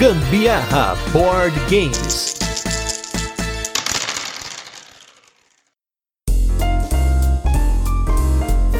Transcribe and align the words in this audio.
Gambiarra 0.00 0.96
Board 1.12 1.54
Games. 1.68 2.34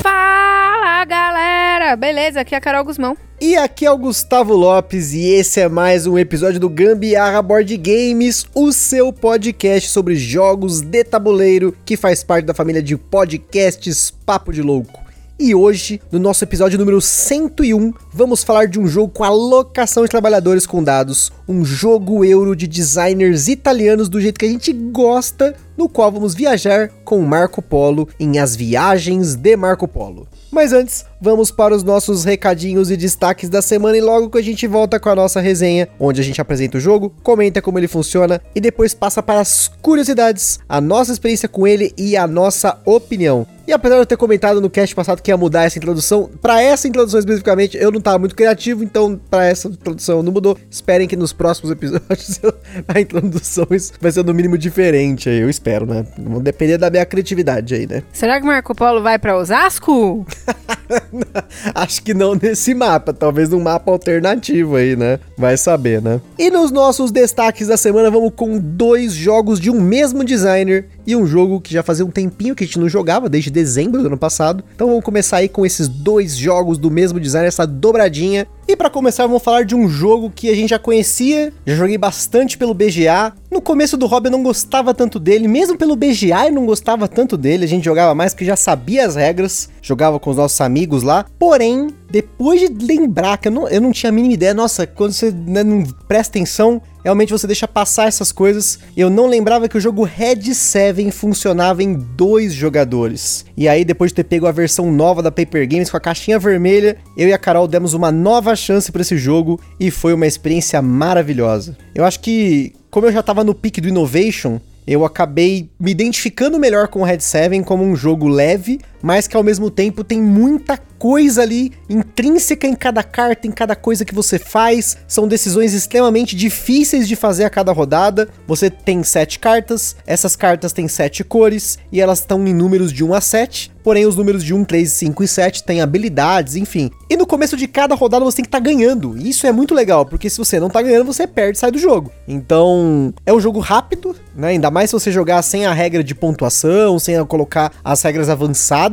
Fala 0.03 1.05
galera, 1.05 1.95
beleza? 1.95 2.41
Aqui 2.41 2.55
é 2.55 2.57
a 2.57 2.61
Carol 2.63 2.85
Guzmão. 2.85 3.19
E 3.39 3.55
aqui 3.55 3.85
é 3.85 3.91
o 3.91 3.99
Gustavo 3.99 4.55
Lopes 4.55 5.13
e 5.13 5.27
esse 5.27 5.61
é 5.61 5.69
mais 5.69 6.07
um 6.07 6.19
episódio 6.19 6.59
do 6.59 6.71
Gambiarra 6.71 7.43
Board 7.43 7.77
Games, 7.77 8.47
o 8.55 8.73
seu 8.73 9.13
podcast 9.13 9.91
sobre 9.91 10.17
jogos 10.17 10.81
de 10.81 11.05
tabuleiro 11.05 11.77
que 11.85 11.99
faz 11.99 12.25
parte 12.25 12.47
da 12.47 12.55
família 12.55 12.83
de 12.83 12.97
podcasts 12.97 14.11
Papo 14.11 14.55
de 14.55 14.63
Louco. 14.63 15.10
E 15.43 15.55
hoje, 15.55 16.03
no 16.13 16.19
nosso 16.19 16.45
episódio 16.45 16.79
número 16.79 17.01
101, 17.01 17.95
vamos 18.13 18.45
falar 18.45 18.67
de 18.67 18.79
um 18.79 18.87
jogo 18.87 19.11
com 19.11 19.25
alocação 19.25 20.03
de 20.03 20.11
trabalhadores 20.11 20.67
com 20.67 20.85
dados, 20.85 21.33
um 21.49 21.65
jogo 21.65 22.23
euro 22.23 22.55
de 22.55 22.67
designers 22.67 23.49
italianos 23.49 24.11
do 24.11 24.21
jeito 24.21 24.39
que 24.39 24.45
a 24.45 24.51
gente 24.51 24.71
gosta, 24.71 25.57
no 25.79 25.89
qual 25.89 26.13
vamos 26.13 26.35
viajar 26.35 26.91
com 27.07 27.23
Marco 27.23 27.63
Polo 27.63 28.07
em 28.21 28.39
As 28.39 28.55
Viagens 28.55 29.35
de 29.35 29.57
Marco 29.57 29.89
Polo. 29.89 30.29
Mas 30.53 30.75
antes, 30.75 31.07
vamos 31.21 31.51
para 31.51 31.75
os 31.75 31.83
nossos 31.83 32.25
recadinhos 32.25 32.91
e 32.91 32.97
destaques 32.97 33.49
da 33.49 33.61
semana 33.61 33.97
e 33.97 34.01
logo 34.01 34.31
que 34.31 34.39
a 34.39 34.43
gente 34.43 34.67
volta 34.67 34.99
com 34.99 35.09
a 35.09 35.15
nossa 35.15 35.41
resenha, 35.41 35.89
onde 35.99 36.21
a 36.21 36.25
gente 36.25 36.41
apresenta 36.41 36.79
o 36.79 36.81
jogo, 36.81 37.13
comenta 37.23 37.61
como 37.61 37.79
ele 37.79 37.89
funciona 37.89 38.41
e 38.55 38.61
depois 38.61 38.95
passa 38.95 39.23
para 39.23 39.41
as 39.41 39.71
curiosidades, 39.83 40.59
a 40.69 40.81
nossa 40.81 41.13
experiência 41.13 41.49
com 41.49 41.67
ele 41.67 41.93
e 41.97 42.17
a 42.17 42.27
nossa 42.27 42.79
opinião. 42.85 43.47
E 43.71 43.73
apesar 43.73 43.97
de 43.97 44.01
eu 44.01 44.07
ter 44.07 44.17
comentado 44.17 44.61
no 44.61 44.69
cast 44.69 44.93
passado 44.97 45.23
que 45.23 45.31
ia 45.31 45.37
mudar 45.37 45.63
essa 45.63 45.79
introdução, 45.79 46.29
para 46.43 46.61
essa 46.61 46.89
introdução 46.89 47.21
especificamente 47.21 47.77
eu 47.77 47.93
não 47.93 47.99
estava 47.99 48.19
muito 48.19 48.35
criativo, 48.35 48.83
então 48.83 49.21
para 49.31 49.47
essa 49.47 49.69
introdução 49.69 50.25
não 50.25 50.33
mudou. 50.33 50.59
Esperem 50.69 51.07
que 51.07 51.15
nos 51.15 51.33
próximos 51.33 51.71
episódios 51.71 52.41
a 52.89 53.01
introdução 53.01 53.67
vai 54.01 54.11
ser 54.11 54.25
no 54.25 54.35
mínimo 54.35 54.59
diferente 54.59 55.29
aí, 55.29 55.39
eu 55.39 55.49
espero, 55.49 55.87
né? 55.87 56.05
Vão 56.19 56.43
depender 56.43 56.79
da 56.79 56.91
minha 56.91 57.07
criatividade 57.07 57.75
aí, 57.75 57.87
né? 57.87 58.03
Será 58.13 58.41
que 58.41 58.47
Marco 58.47 58.75
Polo 58.75 59.03
vai 59.03 59.21
para 59.21 59.37
Osasco? 59.37 60.27
Acho 61.75 62.03
que 62.03 62.15
não 62.15 62.35
nesse 62.35 62.75
mapa, 62.75 63.13
talvez 63.13 63.49
num 63.49 63.61
mapa 63.61 63.91
alternativo 63.91 64.77
aí, 64.77 64.97
né? 64.97 65.19
Vai 65.37 65.57
saber, 65.57 66.03
né? 66.03 66.21
E 66.39 66.51
nos 66.51 66.71
nossos 66.71 67.11
destaques 67.11 67.69
da 67.69 67.77
semana, 67.77 68.11
vamos 68.11 68.33
com 68.35 68.59
dois 68.59 69.13
jogos 69.13 69.61
de 69.61 69.71
um 69.71 69.81
mesmo 69.81 70.25
designer 70.25 70.87
e 71.07 71.17
um 71.17 71.27
jogo 71.27 71.61
que 71.61 71.73
já 71.73 71.83
fazia 71.83 72.05
um 72.05 72.11
tempinho 72.11 72.55
que 72.55 72.65
a 72.65 72.67
gente 72.67 72.79
não 72.79 72.89
jogava, 72.89 73.29
desde 73.29 73.51
dezembro 73.51 74.01
do 74.01 74.07
ano 74.07 74.19
passado. 74.19 74.65
Então 74.75 74.89
vamos 74.89 75.05
começar 75.05 75.39
aí 75.39 75.49
com 75.49 75.65
esses 75.65 75.89
dois 75.89 76.37
jogos 76.37 76.79
do 76.79 76.91
mesmo 76.91 77.19
designer, 77.19 77.49
essa 77.49 77.67
dobradinha. 77.67 78.47
E 78.69 78.77
para 78.77 78.89
começar, 78.89 79.27
vamos 79.27 79.43
falar 79.43 79.65
de 79.65 79.75
um 79.75 79.89
jogo 79.89 80.31
que 80.31 80.49
a 80.49 80.55
gente 80.55 80.71
já 80.71 80.79
conhecia, 80.79 81.53
já 81.67 81.75
joguei 81.75 81.99
bastante 81.99 82.57
pelo 82.57 82.75
BGA. 82.75 83.33
No 83.51 83.61
começo 83.61 83.97
do 83.97 84.07
hobby 84.07 84.29
eu 84.29 84.33
não 84.33 84.45
gostava 84.45 84.95
tanto 84.95 85.19
dele, 85.19 85.49
mesmo 85.49 85.77
pelo 85.77 85.97
BGA 85.97 86.47
eu 86.47 86.53
não 86.53 86.65
gostava 86.65 87.09
tanto 87.09 87.37
dele, 87.37 87.65
a 87.65 87.69
gente 87.69 87.85
jogava 87.85 88.15
mais 88.15 88.33
porque 88.33 88.45
já 88.45 88.55
sabia 88.55 89.05
as 89.05 89.17
regras, 89.17 89.69
jogava 89.83 90.21
com 90.21 90.31
os 90.31 90.37
nossos 90.37 90.61
amigos 90.61 91.03
lá. 91.03 91.27
Porém, 91.37 91.89
depois 92.09 92.61
de 92.61 92.87
lembrar 92.87 93.39
que 93.39 93.49
eu 93.49 93.53
não, 93.53 93.69
eu 93.69 93.81
não 93.81 93.91
tinha 93.91 94.11
a 94.11 94.13
mínima 94.13 94.35
ideia, 94.35 94.55
nossa, 94.55 94.87
quando 94.87 95.13
você 95.13 95.33
né, 95.33 95.65
não 95.65 95.83
presta 96.07 96.39
atenção, 96.39 96.81
realmente 97.03 97.33
você 97.33 97.45
deixa 97.47 97.67
passar 97.67 98.07
essas 98.07 98.31
coisas. 98.31 98.79
Eu 98.97 99.11
não 99.11 99.27
lembrava 99.27 99.69
que 99.69 99.77
o 99.77 99.81
jogo 99.81 100.05
Red 100.05 100.55
7 100.55 101.11
funcionava 101.11 101.83
em 101.83 101.95
dois 101.95 102.53
jogadores. 102.53 103.45
E 103.57 103.69
aí, 103.69 103.85
depois 103.85 104.13
de 104.13 104.17
ter 104.17 104.25
pego 104.25 104.47
a 104.47 104.53
versão 104.53 104.93
nova 104.93 105.23
da 105.23 105.33
Paper 105.33 105.69
Games 105.69 105.91
com 105.91 105.97
a 105.97 106.01
caixinha 106.01 106.39
vermelha, 106.39 106.99
eu 107.17 107.29
e 107.29 107.33
a 107.33 107.39
Carol 107.39 107.67
demos 107.67 107.95
uma 107.95 108.13
nova 108.13 108.55
chance 108.55 108.93
para 108.93 109.03
esse 109.03 109.17
jogo 109.17 109.61
e 109.79 109.91
foi 109.91 110.13
uma 110.15 110.27
experiência 110.27 110.81
maravilhosa. 110.81 111.77
Eu 111.95 112.05
acho 112.05 112.21
que, 112.21 112.75
como 112.91 113.07
eu 113.07 113.13
já 113.13 113.23
tava 113.23 113.45
no 113.45 113.55
pique 113.55 113.81
do 113.81 113.89
Innovation, 113.89 114.61
eu 114.87 115.05
acabei 115.05 115.69
me 115.79 115.93
identificando 115.93 116.59
melhor 116.59 116.89
com 116.89 117.01
o 117.01 117.05
Red 117.05 117.21
7 117.21 117.63
como 117.63 117.85
um 117.85 117.95
jogo 117.95 118.27
leve, 118.27 118.81
mas 119.03 119.27
que 119.27 119.37
ao 119.37 119.43
mesmo 119.43 119.71
tempo 119.71 120.05
tem 120.05 120.21
muita 120.23 120.79
coisa 121.01 121.41
ali 121.41 121.73
intrínseca 121.89 122.67
em 122.67 122.75
cada 122.75 123.03
carta, 123.03 123.47
em 123.47 123.51
cada 123.51 123.75
coisa 123.75 124.05
que 124.05 124.15
você 124.15 124.39
faz. 124.39 124.99
São 125.09 125.27
decisões 125.27 125.73
extremamente 125.73 126.37
difíceis 126.37 127.09
de 127.09 127.17
fazer 127.17 127.45
a 127.45 127.51
cada 127.51 127.73
rodada. 127.73 128.29
Você 128.47 128.69
tem 128.69 129.03
sete 129.03 129.39
cartas, 129.39 129.97
essas 130.07 130.37
cartas 130.37 130.75
têm 130.75 130.87
sete 130.89 131.25
cores 131.25 131.79
e 131.91 132.01
elas 132.01 132.19
estão 132.19 132.47
em 132.47 132.53
números 132.53 132.93
de 132.93 133.03
1 133.03 133.15
a 133.15 133.21
7. 133.21 133.73
Porém, 133.83 134.05
os 134.05 134.15
números 134.15 134.45
de 134.45 134.53
1, 134.53 134.63
3, 134.65 134.93
5 134.93 135.25
e 135.25 135.29
7 135.29 135.65
têm 135.65 135.81
habilidades, 135.81 136.55
enfim. 136.55 136.91
E 137.09 137.17
no 137.17 137.27
começo 137.27 137.57
de 137.57 137.67
cada 137.67 137.95
rodada 137.95 138.23
você 138.23 138.37
tem 138.37 138.45
que 138.45 138.49
estar 138.49 138.61
tá 138.61 138.65
ganhando. 138.65 139.17
E 139.17 139.31
isso 139.31 139.47
é 139.47 139.53
muito 139.53 139.75
legal, 139.75 140.05
porque 140.05 140.29
se 140.29 140.37
você 140.37 140.61
não 140.61 140.69
tá 140.69 140.83
ganhando, 140.83 141.07
você 141.07 141.27
perde 141.27 141.57
e 141.57 141.61
sai 141.61 141.71
do 141.71 141.79
jogo. 141.79 142.13
Então, 142.29 143.15
é 143.25 143.33
um 143.33 143.41
jogo 143.41 143.59
rápido, 143.59 144.15
né? 144.37 144.49
Ainda 144.49 144.71
mais 144.71 144.91
se 144.91 144.95
você 144.95 145.11
jogar 145.11 145.41
sem 145.41 145.65
a 145.65 145.73
regra 145.73 146.05
de 146.05 146.15
pontuação, 146.15 146.99
sem 146.99 147.25
colocar 147.25 147.73
as 147.83 148.03
regras 148.03 148.29
avançadas. 148.29 148.90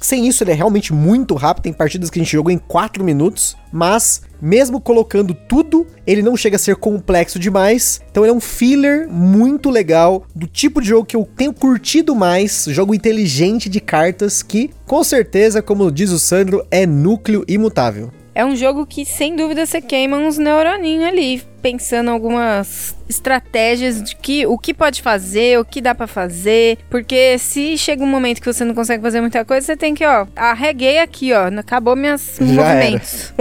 Sem 0.00 0.26
isso, 0.28 0.44
ele 0.44 0.52
é 0.52 0.54
realmente 0.54 0.92
muito 0.92 1.34
rápido. 1.34 1.64
Tem 1.64 1.72
partidas 1.72 2.10
que 2.10 2.18
a 2.18 2.22
gente 2.22 2.32
jogou 2.32 2.52
em 2.52 2.58
4 2.58 3.02
minutos, 3.02 3.56
mas 3.72 4.22
mesmo 4.40 4.80
colocando 4.80 5.34
tudo, 5.34 5.86
ele 6.06 6.22
não 6.22 6.36
chega 6.36 6.56
a 6.56 6.58
ser 6.58 6.76
complexo 6.76 7.38
demais. 7.38 8.00
Então 8.10 8.24
ele 8.24 8.32
é 8.32 8.34
um 8.34 8.40
filler 8.40 9.08
muito 9.08 9.70
legal, 9.70 10.26
do 10.34 10.46
tipo 10.46 10.80
de 10.80 10.88
jogo 10.88 11.06
que 11.06 11.16
eu 11.16 11.28
tenho 11.36 11.52
curtido 11.52 12.14
mais, 12.14 12.66
jogo 12.68 12.94
inteligente 12.94 13.68
de 13.68 13.80
cartas 13.80 14.42
que, 14.42 14.70
com 14.86 15.02
certeza, 15.02 15.62
como 15.62 15.90
diz 15.90 16.10
o 16.10 16.18
Sandro, 16.18 16.64
é 16.70 16.86
núcleo 16.86 17.44
imutável. 17.48 18.10
É 18.34 18.44
um 18.44 18.54
jogo 18.54 18.84
que, 18.84 19.06
sem 19.06 19.34
dúvida, 19.34 19.64
você 19.64 19.80
queima 19.80 20.18
uns 20.18 20.36
neuroninhos 20.36 21.04
ali, 21.04 21.42
pensando 21.66 22.12
algumas 22.12 22.94
estratégias 23.08 24.02
de 24.02 24.14
que 24.16 24.46
o 24.46 24.56
que 24.56 24.72
pode 24.72 25.02
fazer, 25.02 25.58
o 25.58 25.64
que 25.64 25.80
dá 25.80 25.94
para 25.94 26.06
fazer, 26.06 26.78
porque 26.88 27.38
se 27.38 27.76
chega 27.76 28.02
um 28.02 28.06
momento 28.06 28.40
que 28.40 28.52
você 28.52 28.64
não 28.64 28.74
consegue 28.74 29.02
fazer 29.02 29.20
muita 29.20 29.44
coisa, 29.44 29.66
você 29.66 29.76
tem 29.76 29.94
que, 29.94 30.04
ó, 30.04 30.26
arreguei 30.36 30.98
aqui, 30.98 31.32
ó, 31.32 31.46
acabou 31.58 31.96
meus 31.96 32.38
movimentos. 32.38 33.32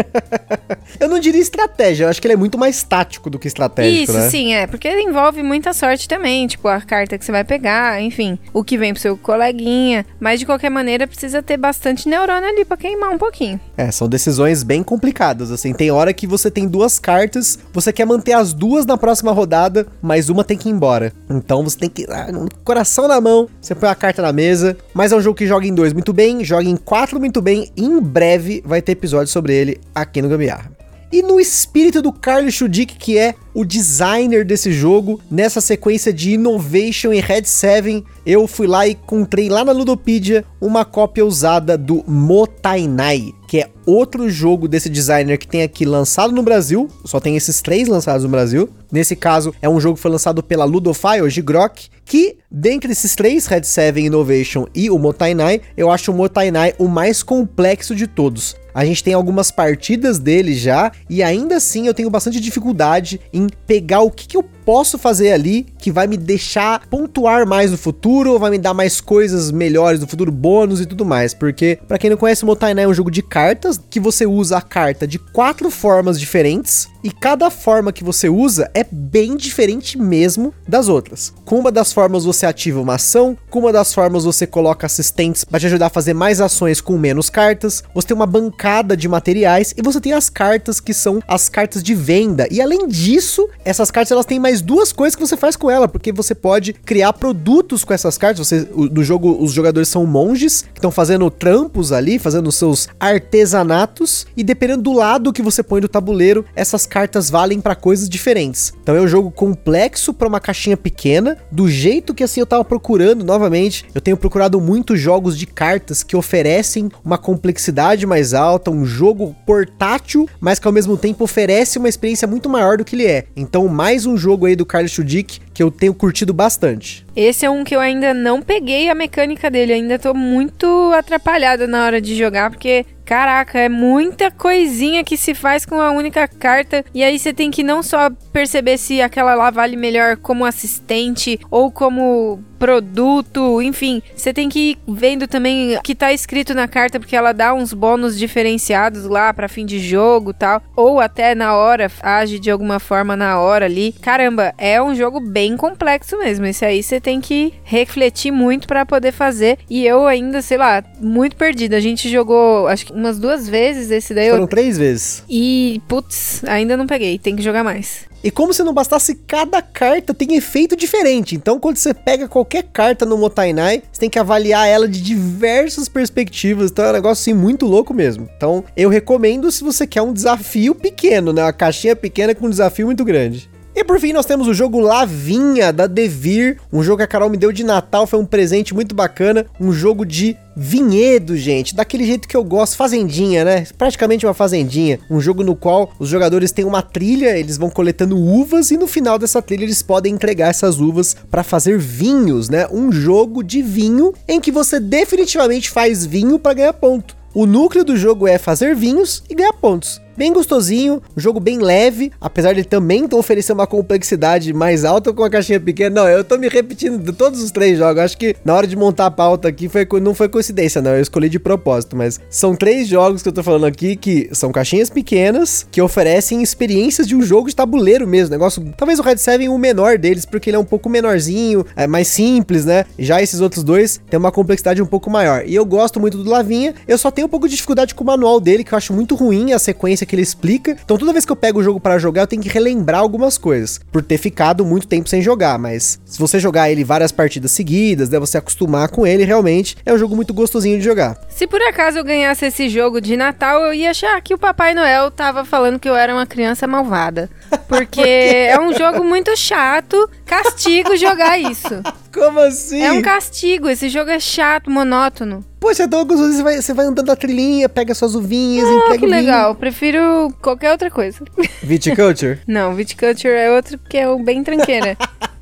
eu 1.00 1.08
não 1.08 1.20
diria 1.20 1.42
estratégia, 1.42 2.06
eu 2.06 2.10
acho 2.10 2.20
que 2.20 2.28
ele 2.28 2.34
é 2.34 2.38
muito 2.38 2.58
mais 2.58 2.82
tático 2.84 3.30
do 3.30 3.38
que 3.38 3.48
estratégico, 3.48 4.12
Isso, 4.12 4.14
né? 4.14 4.30
sim, 4.30 4.54
é, 4.54 4.66
porque 4.66 4.88
ele 4.88 5.02
envolve 5.02 5.44
muita 5.44 5.74
sorte 5.74 6.08
também, 6.08 6.48
tipo, 6.48 6.68
a 6.68 6.82
carta 6.82 7.18
que 7.18 7.26
você 7.26 7.32
vai 7.32 7.44
pegar, 7.44 8.02
enfim, 8.02 8.40
o 8.54 8.64
que 8.64 8.78
vem 8.78 8.92
pro 8.92 9.02
seu 9.02 9.18
coleguinha, 9.18 10.06
mas 10.20 10.40
de 10.40 10.48
qualquer 10.48 10.70
maneira 10.70 11.08
precisa 11.08 11.44
ter 11.44 11.58
bastante 11.58 12.08
neurônio 12.08 12.50
ali 12.50 12.66
para 12.66 12.78
queimar 12.78 13.12
um 13.12 13.18
pouquinho. 13.18 13.60
É, 13.78 13.92
são 13.92 14.08
decisões 14.08 14.64
bem 14.64 14.84
complicadas, 14.84 15.52
assim, 15.52 15.74
tem 15.74 15.92
hora 15.92 16.14
que 16.14 16.28
você 16.28 16.50
tem 16.52 16.68
duas 16.68 17.00
cartas, 17.00 17.60
você 17.72 17.92
quer 17.92 18.06
manter 18.06 18.15
as 18.34 18.54
duas 18.54 18.86
na 18.86 18.98
próxima 18.98 19.32
rodada, 19.32 19.88
mas 20.02 20.30
uma 20.30 20.44
tem 20.44 20.58
que 20.58 20.70
ir 20.70 20.72
embora. 20.72 21.14
Então 21.30 21.64
você 21.64 21.78
tem 21.78 21.90
que. 21.90 22.06
Ah, 22.10 22.28
coração 22.64 23.08
na 23.08 23.20
mão, 23.20 23.48
você 23.62 23.74
põe 23.74 23.90
a 23.90 23.96
carta 23.96 24.22
na 24.22 24.34
mesa. 24.34 24.78
Mas 24.94 25.12
é 25.12 25.16
um 25.16 25.22
jogo 25.22 25.38
que 25.38 25.48
joga 25.48 25.66
em 25.66 25.74
dois 25.74 25.94
muito 25.94 26.14
bem, 26.14 26.44
joga 26.44 26.66
em 26.66 26.78
quatro 26.78 27.20
muito 27.20 27.42
bem. 27.42 27.72
Em 27.76 28.00
breve 28.00 28.64
vai 28.66 28.82
ter 28.82 28.94
episódio 28.94 29.32
sobre 29.32 29.54
ele 29.54 29.80
aqui 29.94 30.22
no 30.22 30.30
Gambiarra. 30.30 30.75
E 31.12 31.22
no 31.22 31.40
espírito 31.40 32.02
do 32.02 32.12
Carlos 32.12 32.56
Schudick, 32.56 32.98
que 32.98 33.18
é 33.18 33.36
o 33.54 33.64
designer 33.64 34.44
desse 34.44 34.72
jogo, 34.74 35.22
nessa 35.32 35.62
sequência 35.62 36.12
de 36.12 36.34
Innovation 36.34 37.14
e 37.14 37.22
Red 37.22 37.46
7, 37.46 38.04
eu 38.26 38.48
fui 38.48 38.68
lá 38.68 38.88
e 38.88 38.92
encontrei 38.92 39.48
lá 39.48 39.64
na 39.64 39.72
Ludopedia 39.72 40.44
uma 40.60 40.84
cópia 40.84 41.26
usada 41.26 41.78
do 41.78 42.04
Motainai, 42.08 43.32
que 43.48 43.60
é 43.60 43.70
outro 43.86 44.30
jogo 44.30 44.68
desse 44.68 44.90
designer 44.90 45.38
que 45.38 45.48
tem 45.48 45.62
aqui 45.62 45.86
lançado 45.86 46.34
no 46.34 46.44
Brasil, 46.44 46.90
só 47.06 47.20
tem 47.20 47.38
esses 47.38 47.62
três 47.62 47.88
lançados 47.88 48.24
no 48.24 48.30
Brasil. 48.30 48.68
Nesse 48.92 49.16
caso, 49.16 49.54
é 49.62 49.70
um 49.70 49.80
jogo 49.80 49.96
que 49.96 50.02
foi 50.02 50.12
lançado 50.12 50.42
pela 50.42 50.66
Ludofy, 50.66 51.22
hoje 51.22 51.42
Grok, 51.42 51.88
que 52.04 52.38
dentre 52.52 52.92
esses 52.92 53.16
três, 53.16 53.46
Red 53.46 53.64
7, 53.64 54.02
Innovation 54.02 54.66
e 54.74 54.90
o 54.90 54.98
Motainai, 54.98 55.62
eu 55.78 55.92
acho 55.92 56.12
o 56.12 56.16
Motainai 56.16 56.74
o 56.78 56.88
mais 56.88 57.22
complexo 57.22 57.96
de 57.96 58.08
todos. 58.08 58.56
A 58.76 58.84
gente 58.84 59.02
tem 59.02 59.14
algumas 59.14 59.52
partidas 59.52 60.20
dele 60.20 60.54
já, 60.54 60.92
e 61.10 61.24
ainda 61.24 61.56
assim 61.56 61.88
eu 61.88 61.94
tenho 61.94 62.10
bastante 62.10 62.42
dificuldade 62.42 63.22
em 63.32 63.48
pegar 63.66 64.02
o 64.02 64.12
que, 64.12 64.28
que 64.28 64.36
eu 64.36 64.44
posso 64.66 64.98
fazer 64.98 65.32
ali 65.32 65.68
que 65.78 65.92
vai 65.92 66.08
me 66.08 66.18
deixar 66.18 66.88
pontuar 66.88 67.46
mais 67.48 67.72
no 67.72 67.78
futuro, 67.78 68.34
ou 68.34 68.40
vai 68.40 68.50
me 68.50 68.58
dar 68.58 68.74
mais 68.74 69.00
coisas 69.00 69.52
melhores 69.52 70.00
no 70.00 70.08
futuro, 70.08 70.32
bônus 70.32 70.82
e 70.82 70.86
tudo 70.86 71.06
mais. 71.06 71.34
Porque, 71.34 71.78
para 71.88 71.98
quem 71.98 72.10
não 72.10 72.18
conhece, 72.18 72.44
o 72.44 72.48
Motainai 72.48 72.86
é 72.86 72.88
um 72.88 72.94
jogo 72.94 73.12
de 73.12 73.22
cartas 73.22 73.80
que 73.90 74.00
você 74.00 74.26
usa 74.26 74.58
a 74.58 74.62
carta 74.62 75.08
de 75.08 75.20
quatro 75.20 75.70
formas 75.70 76.20
diferentes 76.20 76.88
e 77.06 77.12
cada 77.12 77.52
forma 77.52 77.94
que 77.94 78.04
você 78.04 78.28
usa 78.28 78.68
é 78.74 78.84
bem 78.84 79.38
diferente 79.38 79.96
mesmo 79.96 80.52
das 80.68 80.90
outras. 80.90 81.32
Com 81.46 81.60
uma 81.60 81.72
das 81.72 81.94
formas 81.94 82.26
você 82.26 82.48
ativa 82.48 82.82
uma 82.82 82.96
ação, 82.96 83.38
com 83.48 83.60
uma 83.60 83.72
das 83.72 83.94
formas 83.94 84.24
você 84.24 84.48
coloca 84.48 84.88
assistentes 84.88 85.44
para 85.44 85.60
te 85.60 85.68
ajudar 85.68 85.86
a 85.86 85.90
fazer 85.92 86.16
mais 86.16 86.42
ações 86.42 86.82
com 86.82 86.98
menos 86.98 87.30
cartas. 87.30 87.84
Você 87.94 88.08
tem 88.08 88.16
uma 88.16 88.26
bancada 88.26 88.98
de 88.98 89.08
materiais 89.08 89.72
e 89.78 89.84
você 89.84 90.02
tem 90.02 90.14
as 90.14 90.32
cartas 90.32 90.80
que 90.80 90.96
são 90.96 91.22
as 91.28 91.48
cartas 91.48 91.84
de 91.84 91.94
venda. 91.94 92.48
E 92.50 92.60
além 92.60 92.88
disso, 92.88 93.48
essas 93.64 93.92
cartas 93.92 94.12
elas 94.12 94.26
têm 94.26 94.40
mais 94.40 94.55
mais 94.56 94.62
duas 94.62 94.94
coisas 94.94 95.16
que 95.16 95.26
você 95.26 95.36
faz 95.36 95.56
com 95.56 95.70
ela, 95.70 95.88
porque 95.88 96.12
você 96.14 96.34
pode 96.34 96.72
criar 96.74 97.12
produtos 97.14 97.84
com 97.84 97.94
essas 97.94 98.18
cartas. 98.18 98.48
Você, 98.48 98.62
do 98.62 99.04
jogo, 99.04 99.38
os 99.44 99.52
jogadores 99.52 99.90
são 99.90 100.06
monges 100.06 100.62
que 100.62 100.78
estão 100.78 100.92
fazendo 100.92 101.30
trampos 101.30 101.92
ali, 101.92 102.18
fazendo 102.18 102.52
seus 102.52 102.88
artesanatos, 103.00 104.26
e 104.38 104.44
dependendo 104.44 104.84
do 104.84 104.94
lado 104.94 105.34
que 105.34 105.42
você 105.42 105.62
põe 105.62 105.82
do 105.82 105.90
tabuleiro, 105.90 106.46
essas 106.56 106.86
cartas 106.86 107.30
valem 107.30 107.60
para 107.60 107.76
coisas 107.76 108.08
diferentes. 108.08 108.74
Então 108.82 108.96
é 108.96 109.02
um 109.02 109.08
jogo 109.08 109.30
complexo 109.30 110.14
para 110.14 110.28
uma 110.28 110.40
caixinha 110.40 110.78
pequena, 110.78 111.38
do 111.52 111.68
jeito 111.70 112.14
que 112.14 112.24
assim 112.24 112.40
eu 112.40 112.46
tava 112.46 112.64
procurando 112.64 113.26
novamente. 113.26 113.86
Eu 113.94 114.00
tenho 114.00 114.16
procurado 114.16 114.62
muitos 114.62 115.00
jogos 115.00 115.38
de 115.38 115.46
cartas 115.46 116.02
que 116.04 116.16
oferecem 116.16 116.90
uma 117.04 117.18
complexidade 117.18 118.06
mais 118.06 118.34
alta, 118.34 118.72
um 118.72 118.86
jogo 118.86 119.36
portátil, 119.46 120.30
mas 120.40 120.60
que 120.60 120.68
ao 120.68 120.74
mesmo 120.74 120.96
tempo 120.96 121.24
oferece 121.24 121.78
uma 121.78 121.90
experiência 121.90 122.28
muito 122.28 122.50
maior 122.50 122.78
do 122.78 122.86
que 122.86 122.96
ele 122.96 123.06
é. 123.06 123.26
Então, 123.36 123.68
mais 123.68 124.06
um 124.06 124.16
jogo 124.16 124.45
aí 124.46 124.56
do 124.56 124.66
Carlos 124.66 124.92
Chudik 124.92 125.40
que 125.54 125.64
eu 125.64 125.72
tenho 125.72 125.94
curtido 125.94 126.34
bastante. 126.34 127.06
Esse 127.16 127.46
é 127.46 127.50
um 127.50 127.64
que 127.64 127.76
eu 127.76 127.80
ainda 127.80 128.14
não 128.14 128.42
peguei 128.42 128.90
a 128.90 128.96
mecânica 128.96 129.50
dele, 129.50 129.72
ainda 129.72 129.98
tô 129.98 130.14
muito 130.14 130.92
atrapalhada 130.94 131.66
na 131.66 131.86
hora 131.86 132.02
de 132.02 132.16
jogar, 132.16 132.52
porque 132.52 132.86
Caraca, 133.06 133.60
é 133.60 133.70
muita 133.70 134.32
coisinha 134.32 135.04
que 135.04 135.16
se 135.16 135.36
faz 135.36 135.66
com 135.66 135.80
a 135.80 135.92
única 135.92 136.28
carta. 136.28 136.84
E 136.94 137.04
aí 137.04 137.20
você 137.20 137.32
tem 137.32 137.52
que 137.52 137.64
não 137.64 137.84
só 137.84 138.10
perceber 138.34 138.78
se 138.78 139.02
aquela 139.02 139.36
lá 139.36 139.52
vale 139.52 139.76
melhor 139.76 140.18
como 140.18 140.44
assistente 140.44 141.40
ou 141.52 141.72
como 141.72 142.44
produto, 142.58 143.62
enfim, 143.62 144.02
você 144.16 144.34
tem 144.34 144.50
que 144.50 144.72
ir 144.72 144.78
vendo 144.88 145.28
também 145.28 145.76
o 145.76 145.82
que 145.82 145.94
tá 145.94 146.12
escrito 146.14 146.54
na 146.54 146.68
carta, 146.68 147.00
porque 147.00 147.16
ela 147.16 147.32
dá 147.32 147.54
uns 147.54 147.74
bônus 147.74 148.18
diferenciados 148.18 149.06
lá 149.06 149.34
para 149.34 149.48
fim 149.48 149.66
de 149.66 149.78
jogo 149.78 150.34
tal, 150.34 150.64
ou 150.76 151.00
até 151.00 151.36
na 151.36 151.56
hora, 151.56 151.92
age 152.02 152.40
de 152.40 152.50
alguma 152.50 152.80
forma 152.80 153.16
na 153.16 153.40
hora 153.40 153.66
ali. 153.66 153.94
Caramba, 154.02 154.54
é 154.58 154.82
um 154.82 154.96
jogo 154.96 155.20
bem 155.20 155.56
complexo 155.58 156.18
mesmo. 156.18 156.46
Esse 156.46 156.66
aí 156.66 156.82
você 156.82 157.00
tem 157.00 157.22
que 157.22 157.54
refletir 157.64 158.32
muito 158.32 158.68
para 158.68 158.86
poder 158.86 159.12
fazer. 159.12 159.60
E 159.70 159.86
eu 159.86 160.08
ainda, 160.08 160.42
sei 160.42 160.58
lá, 160.58 160.84
muito 161.00 161.36
perdida. 161.36 161.78
A 161.78 161.82
gente 161.82 162.10
jogou, 162.10 162.68
acho 162.68 162.88
que 162.88 162.94
umas 162.96 163.20
duas 163.20 163.48
vezes 163.48 163.92
esse 163.92 164.14
daí. 164.14 164.30
Foram 164.30 164.44
eu... 164.44 164.48
três 164.48 164.78
vezes. 164.78 165.24
E, 165.30 165.82
putz, 165.88 166.44
ainda 166.46 166.78
não 166.78 166.88
peguei. 166.88 167.20
Tem 167.20 167.36
que 167.36 167.44
jogar 167.44 167.64
mais. 167.64 168.06
E 168.24 168.32
como 168.32 168.52
se 168.56 168.64
não 168.64 168.74
bastasse, 168.74 169.14
cada 169.14 169.62
carta 169.62 170.12
tem 170.12 170.36
efeito 170.36 170.76
diferente. 170.76 171.36
Então, 171.36 171.60
quando 171.60 171.78
você 171.78 171.94
pega 171.94 172.28
qualquer 172.28 172.64
carta 172.64 173.06
no 173.06 173.20
Motainai, 173.20 173.84
você 173.92 174.00
tem 174.00 174.10
que 174.10 174.18
avaliar 174.18 174.68
ela 174.68 174.88
de 174.88 175.00
diversas 175.00 175.88
perspectivas. 175.88 176.72
Então, 176.72 176.86
é 176.86 176.90
um 176.90 176.94
negócio 176.94 177.22
assim 177.22 177.40
muito 177.40 177.68
louco 177.68 177.94
mesmo. 177.94 178.28
Então, 178.36 178.64
eu 178.76 178.90
recomendo 178.90 179.52
se 179.52 179.64
você 179.64 179.86
quer 179.86 180.02
um 180.02 180.12
desafio 180.12 180.74
pequeno, 180.74 181.32
né? 181.32 181.44
Uma 181.44 181.54
caixinha 181.54 181.96
pequena 181.96 182.34
com 182.34 182.48
um 182.48 182.50
desafio 182.50 182.88
muito 182.88 183.06
grande. 183.06 183.48
E 183.76 183.84
por 183.84 184.00
fim, 184.00 184.14
nós 184.14 184.26
temos 184.26 184.48
o 184.48 184.54
jogo 184.54 184.80
Lavinha 184.80 185.74
da 185.74 185.86
Devir, 185.86 186.62
um 186.72 186.82
jogo 186.82 187.00
que 187.00 187.04
a 187.04 187.08
Carol 187.08 187.30
me 187.30 187.36
deu 187.36 187.52
de 187.52 187.62
Natal, 187.62 188.08
foi 188.08 188.18
um 188.18 188.26
presente 188.26 188.74
muito 188.74 188.96
bacana, 188.96 189.46
um 189.60 189.74
jogo 189.74 190.06
de 190.06 190.38
vinhedo, 190.56 191.36
gente, 191.36 191.76
daquele 191.76 192.06
jeito 192.06 192.26
que 192.26 192.38
eu 192.38 192.44
gosto, 192.46 192.78
fazendinha, 192.78 193.44
né? 193.44 193.68
Praticamente 193.78 194.26
uma 194.26 194.34
fazendinha, 194.34 194.98
um 195.12 195.20
jogo 195.20 195.44
no 195.44 195.58
qual 195.58 195.92
os 196.00 196.08
jogadores 196.08 196.54
têm 196.54 196.64
uma 196.64 196.82
trilha, 196.82 197.38
eles 197.38 197.58
vão 197.58 197.70
coletando 197.70 198.18
uvas 198.18 198.72
e 198.72 198.78
no 198.78 198.88
final 198.88 199.20
dessa 199.20 199.42
trilha 199.42 199.66
eles 199.66 199.82
podem 199.82 200.14
entregar 200.14 200.48
essas 200.48 200.80
uvas 200.80 201.14
para 201.30 201.44
fazer 201.44 201.78
vinhos, 201.78 202.48
né? 202.48 202.66
Um 202.72 202.94
jogo 202.94 203.44
de 203.44 203.62
vinho 203.62 204.14
em 204.26 204.40
que 204.40 204.54
você 204.54 204.80
definitivamente 204.80 205.70
faz 205.70 206.06
vinho 206.06 206.40
para 206.40 206.54
ganhar 206.54 206.74
ponto. 206.74 207.14
O 207.34 207.46
núcleo 207.46 207.84
do 207.84 207.98
jogo 207.98 208.26
é 208.26 208.38
fazer 208.38 208.74
vinhos 208.74 209.22
e 209.30 209.36
ganhar 209.36 209.52
pontos 209.52 210.05
bem 210.18 210.34
gostosinho, 210.34 211.02
um 211.16 211.20
jogo 211.20 211.40
bem 211.40 211.60
leve, 211.60 212.12
apesar 212.20 212.54
de 212.54 212.64
também 212.64 213.08
oferecer 213.14 213.54
uma 213.54 213.68
complexidade 213.68 214.54
mais 214.54 214.86
alta 214.86 215.14
com 215.14 215.24
a 215.24 215.30
caixinha 215.30 215.60
pequena. 215.60 216.02
Não, 216.02 216.10
eu 216.10 216.24
tô 216.24 216.38
me 216.38 216.48
repetindo 216.48 216.98
de 216.98 217.12
todos 217.12 217.42
os 217.42 217.52
três 217.52 217.78
jogos. 217.78 218.02
Acho 218.02 218.18
que 218.18 218.36
na 218.44 218.54
hora 218.54 218.68
de 218.68 218.76
montar 218.76 219.08
a 219.08 219.12
pauta 219.12 219.48
aqui 219.48 219.70
foi, 219.70 219.88
não 220.02 220.14
foi 220.14 220.28
coincidência, 220.30 220.82
não. 220.82 220.92
Eu 220.92 221.02
escolhi 221.02 221.30
de 221.30 221.40
propósito, 221.40 221.96
mas 221.96 222.20
são 222.30 222.56
três 222.56 222.88
jogos 222.88 223.22
que 223.22 223.30
eu 223.30 223.34
tô 223.34 223.44
falando 223.44 223.66
aqui 223.66 223.96
que 223.96 224.30
são 224.32 224.52
caixinhas 224.52 224.90
pequenas 224.90 225.68
que 225.72 225.82
oferecem 225.82 226.42
experiências 226.42 227.08
de 227.08 227.16
um 227.16 227.22
jogo 227.22 227.50
de 227.50 227.56
tabuleiro 227.56 228.08
mesmo. 228.08 228.32
Negócio, 228.32 228.64
talvez 228.78 229.00
o 229.00 229.04
Red 229.04 229.18
7 229.18 229.48
o 229.50 229.58
menor 229.58 229.98
deles, 229.98 230.26
porque 230.26 230.50
ele 230.50 230.58
é 230.58 230.60
um 230.60 230.66
pouco 230.66 230.90
menorzinho, 230.90 231.66
é 231.76 231.88
mais 231.88 232.08
simples, 232.08 232.66
né? 232.66 232.86
Já 232.98 233.22
esses 233.22 233.42
outros 233.42 233.64
dois 233.64 234.00
têm 234.10 234.18
uma 234.18 234.32
complexidade 234.32 234.82
um 234.82 234.86
pouco 234.86 235.10
maior. 235.10 235.44
E 235.46 235.54
eu 235.54 235.66
gosto 235.66 236.00
muito 236.00 236.18
do 236.18 236.30
Lavinha. 236.30 236.74
Eu 236.88 236.98
só 236.98 237.12
tenho 237.12 237.28
um 237.28 237.30
pouco 237.30 237.48
de 237.48 237.56
dificuldade 237.56 237.94
com 237.94 238.04
o 238.04 238.08
manual 238.08 238.40
dele, 238.40 238.64
que 238.64 238.74
eu 238.74 238.78
acho 238.78 238.94
muito 238.94 239.16
ruim 239.16 239.54
a 239.54 239.60
sequência 239.60 240.05
que 240.06 240.16
ele 240.16 240.22
explica. 240.22 240.78
Então 240.84 240.98
toda 240.98 241.14
vez 241.14 241.26
que 241.26 241.32
eu 241.32 241.36
pego 241.36 241.60
o 241.60 241.64
jogo 241.64 241.80
para 241.80 241.98
jogar, 241.98 242.24
eu 242.24 242.28
tenho 242.28 242.42
que 242.42 242.50
relembrar 242.50 243.02
algumas 243.02 243.38
coisas, 243.38 243.80
por 243.92 244.04
ter 244.04 244.18
ficado 244.18 244.66
muito 244.66 244.88
tempo 244.88 245.10
sem 245.10 245.22
jogar, 245.22 245.58
mas 245.58 246.00
se 246.06 246.20
você 246.20 246.40
jogar 246.40 246.70
ele 246.70 246.84
várias 246.84 247.12
partidas 247.12 247.52
seguidas, 247.52 248.10
né, 248.10 248.20
você 248.20 248.38
acostumar 248.38 248.90
com 248.90 249.06
ele, 249.06 249.24
realmente 249.24 249.76
é 249.86 249.94
um 249.94 249.98
jogo 249.98 250.16
muito 250.16 250.34
gostosinho 250.34 250.78
de 250.78 250.84
jogar. 250.84 251.18
Se 251.30 251.48
por 251.48 251.62
acaso 251.62 251.98
eu 251.98 252.04
ganhasse 252.04 252.46
esse 252.46 252.70
jogo 252.70 253.02
de 253.02 253.18
Natal, 253.18 253.62
eu 253.62 253.74
ia 253.74 253.92
achar 253.92 254.20
que 254.22 254.34
o 254.34 254.38
Papai 254.38 254.74
Noel 254.74 255.12
tava 255.12 255.44
falando 255.46 255.80
que 255.80 255.90
eu 255.90 255.96
era 255.96 256.14
uma 256.14 256.26
criança 256.26 256.68
malvada. 256.68 257.30
Porque 257.68 258.02
é 258.02 258.60
um 258.60 258.74
jogo 258.74 259.04
muito 259.04 259.36
chato, 259.36 260.10
castigo 260.26 260.96
jogar 260.98 261.38
isso. 261.38 261.82
Como 262.14 262.40
assim? 262.40 262.82
É 262.82 262.92
um 262.92 263.02
castigo, 263.02 263.70
esse 263.70 263.90
jogo 263.90 264.10
é 264.10 264.20
chato, 264.20 264.70
monótono. 264.70 265.44
Poxa, 265.60 265.84
então 265.84 266.06
você 266.06 266.44
vai, 266.44 266.62
você 266.62 266.74
vai 266.74 266.86
andando 266.86 267.08
na 267.08 267.16
trilhinha, 267.16 267.68
pega 267.68 267.94
suas 267.94 268.16
uvinhas, 268.16 268.68
oh, 268.68 268.78
entrega 268.80 269.00
que 269.00 269.06
legal. 269.06 269.56
Prefiro 269.56 270.34
qualquer 270.42 270.72
outra 270.72 270.90
coisa. 270.92 271.24
Viticulture? 271.64 272.40
Não, 272.48 272.76
Viticulture 272.76 273.34
é 273.34 273.52
outro 273.52 273.78
que 273.78 273.98
é 273.98 274.08
o 274.08 274.18
bem 274.20 274.44
tranqueira. 274.44 274.98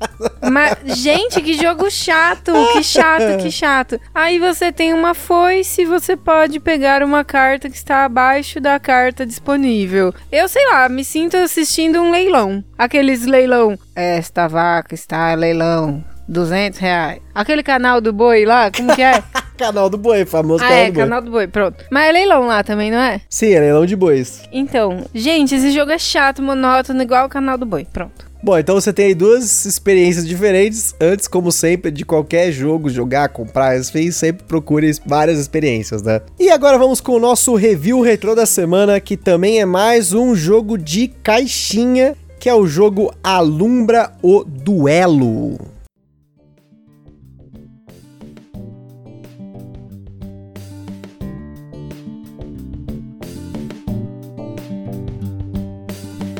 Mas, 0.50 0.98
gente, 0.98 1.40
que 1.40 1.54
jogo 1.54 1.90
chato, 1.90 2.52
que 2.72 2.82
chato, 2.82 3.42
que 3.42 3.50
chato. 3.50 4.00
Aí 4.14 4.38
você 4.38 4.70
tem 4.70 4.92
uma 4.92 5.14
foice, 5.14 5.84
você 5.84 6.16
pode 6.16 6.60
pegar 6.60 7.02
uma 7.02 7.24
carta 7.24 7.68
que 7.68 7.76
está 7.76 8.04
abaixo 8.04 8.60
da 8.60 8.78
carta 8.78 9.26
disponível. 9.26 10.14
Eu 10.30 10.48
sei 10.48 10.66
lá, 10.66 10.88
me 10.88 11.04
sinto 11.04 11.36
assistindo 11.36 12.00
um 12.00 12.10
leilão. 12.10 12.62
Aqueles 12.76 13.24
leilão. 13.24 13.78
Esta 13.94 14.48
vaca 14.48 14.94
está 14.94 15.34
leilão. 15.34 16.04
200 16.28 16.78
reais. 16.78 17.20
Aquele 17.34 17.62
canal 17.62 18.00
do 18.00 18.12
boi 18.12 18.44
lá, 18.44 18.70
como 18.70 18.94
que 18.94 19.02
é? 19.02 19.22
canal 19.56 19.88
do 19.88 19.96
boi, 19.96 20.24
famoso 20.24 20.64
ah, 20.64 20.68
canal 20.68 20.82
é, 20.82 20.86
do 20.86 20.92
boi. 20.92 21.02
canal 21.02 21.22
do 21.22 21.30
boi, 21.30 21.46
pronto. 21.46 21.84
Mas 21.90 22.08
é 22.08 22.12
leilão 22.12 22.46
lá 22.46 22.62
também, 22.62 22.90
não 22.90 22.98
é? 22.98 23.20
Sim, 23.28 23.52
é 23.52 23.60
leilão 23.60 23.86
de 23.86 23.96
bois. 23.96 24.42
Então, 24.52 25.04
gente, 25.14 25.54
esse 25.54 25.70
jogo 25.70 25.90
é 25.92 25.98
chato, 25.98 26.42
monótono, 26.42 27.02
igual 27.02 27.26
o 27.26 27.28
canal 27.28 27.56
do 27.56 27.66
boi, 27.66 27.86
pronto. 27.90 28.34
Bom, 28.44 28.58
então 28.58 28.74
você 28.74 28.92
tem 28.92 29.06
aí 29.06 29.14
duas 29.14 29.64
experiências 29.64 30.28
diferentes. 30.28 30.94
Antes, 31.00 31.26
como 31.26 31.50
sempre, 31.50 31.90
de 31.90 32.04
qualquer 32.04 32.52
jogo, 32.52 32.90
jogar, 32.90 33.30
comprar, 33.30 33.78
enfim, 33.78 34.10
sempre 34.10 34.44
procure 34.44 34.94
várias 35.06 35.38
experiências, 35.38 36.02
né? 36.02 36.20
E 36.38 36.50
agora 36.50 36.76
vamos 36.76 37.00
com 37.00 37.12
o 37.12 37.18
nosso 37.18 37.54
review 37.54 38.02
retrô 38.02 38.34
da 38.34 38.44
semana, 38.44 39.00
que 39.00 39.16
também 39.16 39.60
é 39.60 39.64
mais 39.64 40.12
um 40.12 40.34
jogo 40.34 40.76
de 40.76 41.08
caixinha, 41.08 42.14
que 42.38 42.46
é 42.46 42.54
o 42.54 42.66
jogo 42.66 43.14
Alumbra 43.22 44.12
o 44.22 44.44
Duelo. 44.44 45.56